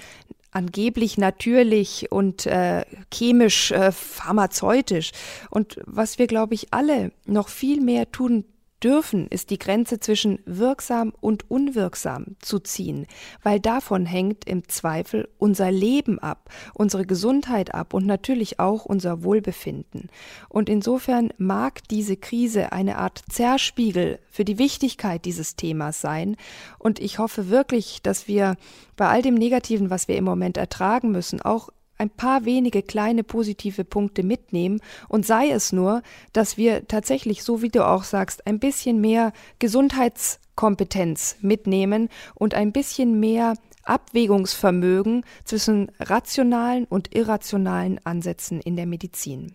angeblich 0.52 1.18
natürlich 1.18 2.12
und 2.12 2.46
äh, 2.46 2.86
chemisch 3.14 3.72
äh, 3.72 3.92
pharmazeutisch. 3.92 5.12
Und 5.50 5.80
was 5.86 6.20
wir, 6.20 6.28
glaube 6.28 6.54
ich, 6.54 6.74
alle 6.74 7.12
noch 7.26 7.50
viel 7.50 7.82
mehr 7.82 8.12
tun 8.12 8.46
dürfen, 8.84 9.28
ist 9.28 9.50
die 9.50 9.60
Grenze 9.60 10.00
zwischen 10.00 10.40
wirksam 10.46 11.14
und 11.22 11.50
unwirksam 11.50 12.36
zu 12.40 12.60
ziehen, 12.60 13.08
weil 13.44 13.60
davon 13.60 14.06
hängt 14.06 14.46
im 14.46 14.68
Zweifel 14.68 15.30
unser 15.38 15.72
Leben 15.72 16.20
ab, 16.20 16.50
unsere 16.74 17.06
Gesundheit 17.06 17.74
ab 17.74 17.94
und 17.94 18.06
natürlich 18.06 18.60
auch 18.60 18.86
unser 18.86 19.24
Wohlbefinden. 19.24 20.10
Und 20.50 20.70
insofern 20.70 21.32
mag 21.38 21.88
diese 21.90 22.18
Krise 22.18 22.72
eine 22.72 22.98
Art 22.98 23.22
Zerspiegel 23.30 24.20
für 24.30 24.46
die 24.46 24.58
Wichtigkeit 24.58 25.26
dieses 25.26 25.56
Themas 25.56 26.02
sein. 26.02 26.36
Und 26.80 27.00
ich 27.00 27.20
hoffe 27.20 27.50
wirklich, 27.50 28.02
dass 28.02 28.28
wir 28.28 28.56
bei 28.96 29.08
all 29.08 29.22
dem 29.22 29.36
Negativen, 29.36 29.90
was 29.90 30.08
wir 30.08 30.18
im 30.18 30.24
Moment 30.24 30.58
ertragen 30.58 31.12
müssen, 31.12 31.42
auch 31.42 31.70
ein 32.02 32.10
paar 32.10 32.46
wenige 32.46 32.82
kleine 32.82 33.24
positive 33.24 33.86
Punkte 33.86 34.24
mitnehmen 34.24 34.82
und 35.08 35.26
sei 35.26 35.52
es 35.52 35.72
nur, 35.72 36.02
dass 36.34 36.58
wir 36.58 36.88
tatsächlich, 36.88 37.44
so 37.44 37.62
wie 37.62 37.70
du 37.70 37.88
auch 37.88 38.04
sagst, 38.04 38.48
ein 38.48 38.60
bisschen 38.60 39.00
mehr 39.00 39.34
Gesundheitskompetenz 39.60 41.38
mitnehmen 41.42 42.10
und 42.34 42.56
ein 42.56 42.72
bisschen 42.72 43.20
mehr 43.20 43.54
Abwägungsvermögen 43.84 45.24
zwischen 45.46 45.92
rationalen 46.00 46.86
und 46.86 47.16
irrationalen 47.16 48.00
Ansätzen 48.04 48.62
in 48.62 48.76
der 48.76 48.88
Medizin. 48.88 49.54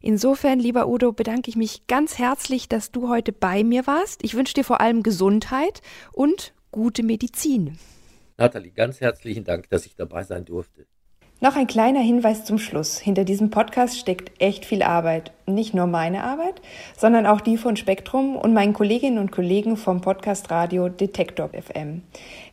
Insofern, 0.00 0.60
lieber 0.60 0.86
Udo, 0.86 1.12
bedanke 1.12 1.48
ich 1.48 1.56
mich 1.56 1.86
ganz 1.86 2.18
herzlich, 2.18 2.68
dass 2.68 2.92
du 2.92 3.08
heute 3.08 3.32
bei 3.32 3.64
mir 3.64 3.86
warst. 3.86 4.22
Ich 4.22 4.34
wünsche 4.34 4.54
dir 4.54 4.64
vor 4.64 4.80
allem 4.80 5.02
Gesundheit 5.02 5.82
und 6.12 6.52
gute 6.70 7.02
Medizin. 7.02 7.78
Nathalie, 8.36 8.72
ganz 8.72 9.00
herzlichen 9.00 9.44
Dank, 9.44 9.68
dass 9.70 9.86
ich 9.86 9.96
dabei 9.96 10.22
sein 10.24 10.44
durfte. 10.44 10.86
Noch 11.44 11.56
ein 11.56 11.66
kleiner 11.66 12.00
Hinweis 12.00 12.46
zum 12.46 12.56
Schluss. 12.56 12.98
Hinter 12.98 13.24
diesem 13.24 13.50
Podcast 13.50 13.98
steckt 13.98 14.32
echt 14.40 14.64
viel 14.64 14.82
Arbeit. 14.82 15.30
Nicht 15.44 15.74
nur 15.74 15.86
meine 15.86 16.24
Arbeit, 16.24 16.62
sondern 16.96 17.26
auch 17.26 17.42
die 17.42 17.58
von 17.58 17.76
Spektrum 17.76 18.34
und 18.34 18.54
meinen 18.54 18.72
Kolleginnen 18.72 19.18
und 19.18 19.30
Kollegen 19.30 19.76
vom 19.76 20.00
Podcast 20.00 20.50
Radio 20.50 20.88
Detektor 20.88 21.50
FM. 21.50 22.00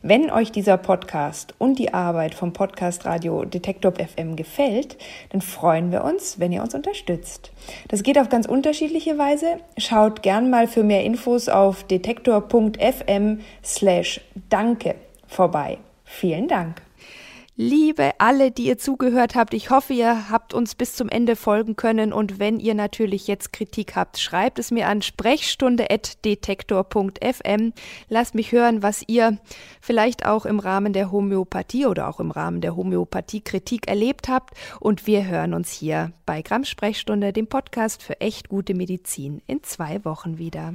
Wenn 0.02 0.30
euch 0.30 0.52
dieser 0.52 0.76
Podcast 0.76 1.54
und 1.56 1.78
die 1.78 1.94
Arbeit 1.94 2.34
vom 2.34 2.52
Podcast 2.52 3.06
Radio 3.06 3.46
Detektor 3.46 3.94
FM 3.94 4.36
gefällt, 4.36 4.98
dann 5.30 5.40
freuen 5.40 5.90
wir 5.90 6.04
uns, 6.04 6.38
wenn 6.38 6.52
ihr 6.52 6.60
uns 6.60 6.74
unterstützt. 6.74 7.50
Das 7.88 8.02
geht 8.02 8.18
auf 8.18 8.28
ganz 8.28 8.44
unterschiedliche 8.44 9.16
Weise. 9.16 9.56
Schaut 9.78 10.22
gern 10.22 10.50
mal 10.50 10.66
für 10.66 10.84
mehr 10.84 11.02
Infos 11.02 11.48
auf 11.48 11.84
detektor.fm 11.84 13.40
slash 13.64 14.20
danke 14.50 14.96
vorbei. 15.26 15.78
Vielen 16.04 16.46
Dank. 16.46 16.81
Liebe 17.62 18.10
alle, 18.18 18.50
die 18.50 18.66
ihr 18.66 18.76
zugehört 18.76 19.36
habt, 19.36 19.54
ich 19.54 19.70
hoffe, 19.70 19.92
ihr 19.92 20.30
habt 20.30 20.52
uns 20.52 20.74
bis 20.74 20.96
zum 20.96 21.08
Ende 21.08 21.36
folgen 21.36 21.76
können 21.76 22.12
und 22.12 22.40
wenn 22.40 22.58
ihr 22.58 22.74
natürlich 22.74 23.28
jetzt 23.28 23.52
Kritik 23.52 23.94
habt, 23.94 24.18
schreibt 24.18 24.58
es 24.58 24.72
mir 24.72 24.88
an 24.88 25.00
sprechstunde.detektor.fm. 25.00 27.72
Lasst 28.08 28.34
mich 28.34 28.50
hören, 28.50 28.82
was 28.82 29.04
ihr 29.06 29.38
vielleicht 29.80 30.26
auch 30.26 30.44
im 30.44 30.58
Rahmen 30.58 30.92
der 30.92 31.12
Homöopathie 31.12 31.86
oder 31.86 32.08
auch 32.08 32.18
im 32.18 32.32
Rahmen 32.32 32.60
der 32.60 32.74
Homöopathiekritik 32.74 33.86
erlebt 33.86 34.28
habt 34.28 34.54
und 34.80 35.06
wir 35.06 35.28
hören 35.28 35.54
uns 35.54 35.70
hier 35.70 36.10
bei 36.26 36.42
Gramm 36.42 36.64
Sprechstunde, 36.64 37.32
dem 37.32 37.46
Podcast 37.46 38.02
für 38.02 38.20
echt 38.20 38.48
gute 38.48 38.74
Medizin, 38.74 39.40
in 39.46 39.62
zwei 39.62 40.04
Wochen 40.04 40.36
wieder. 40.36 40.74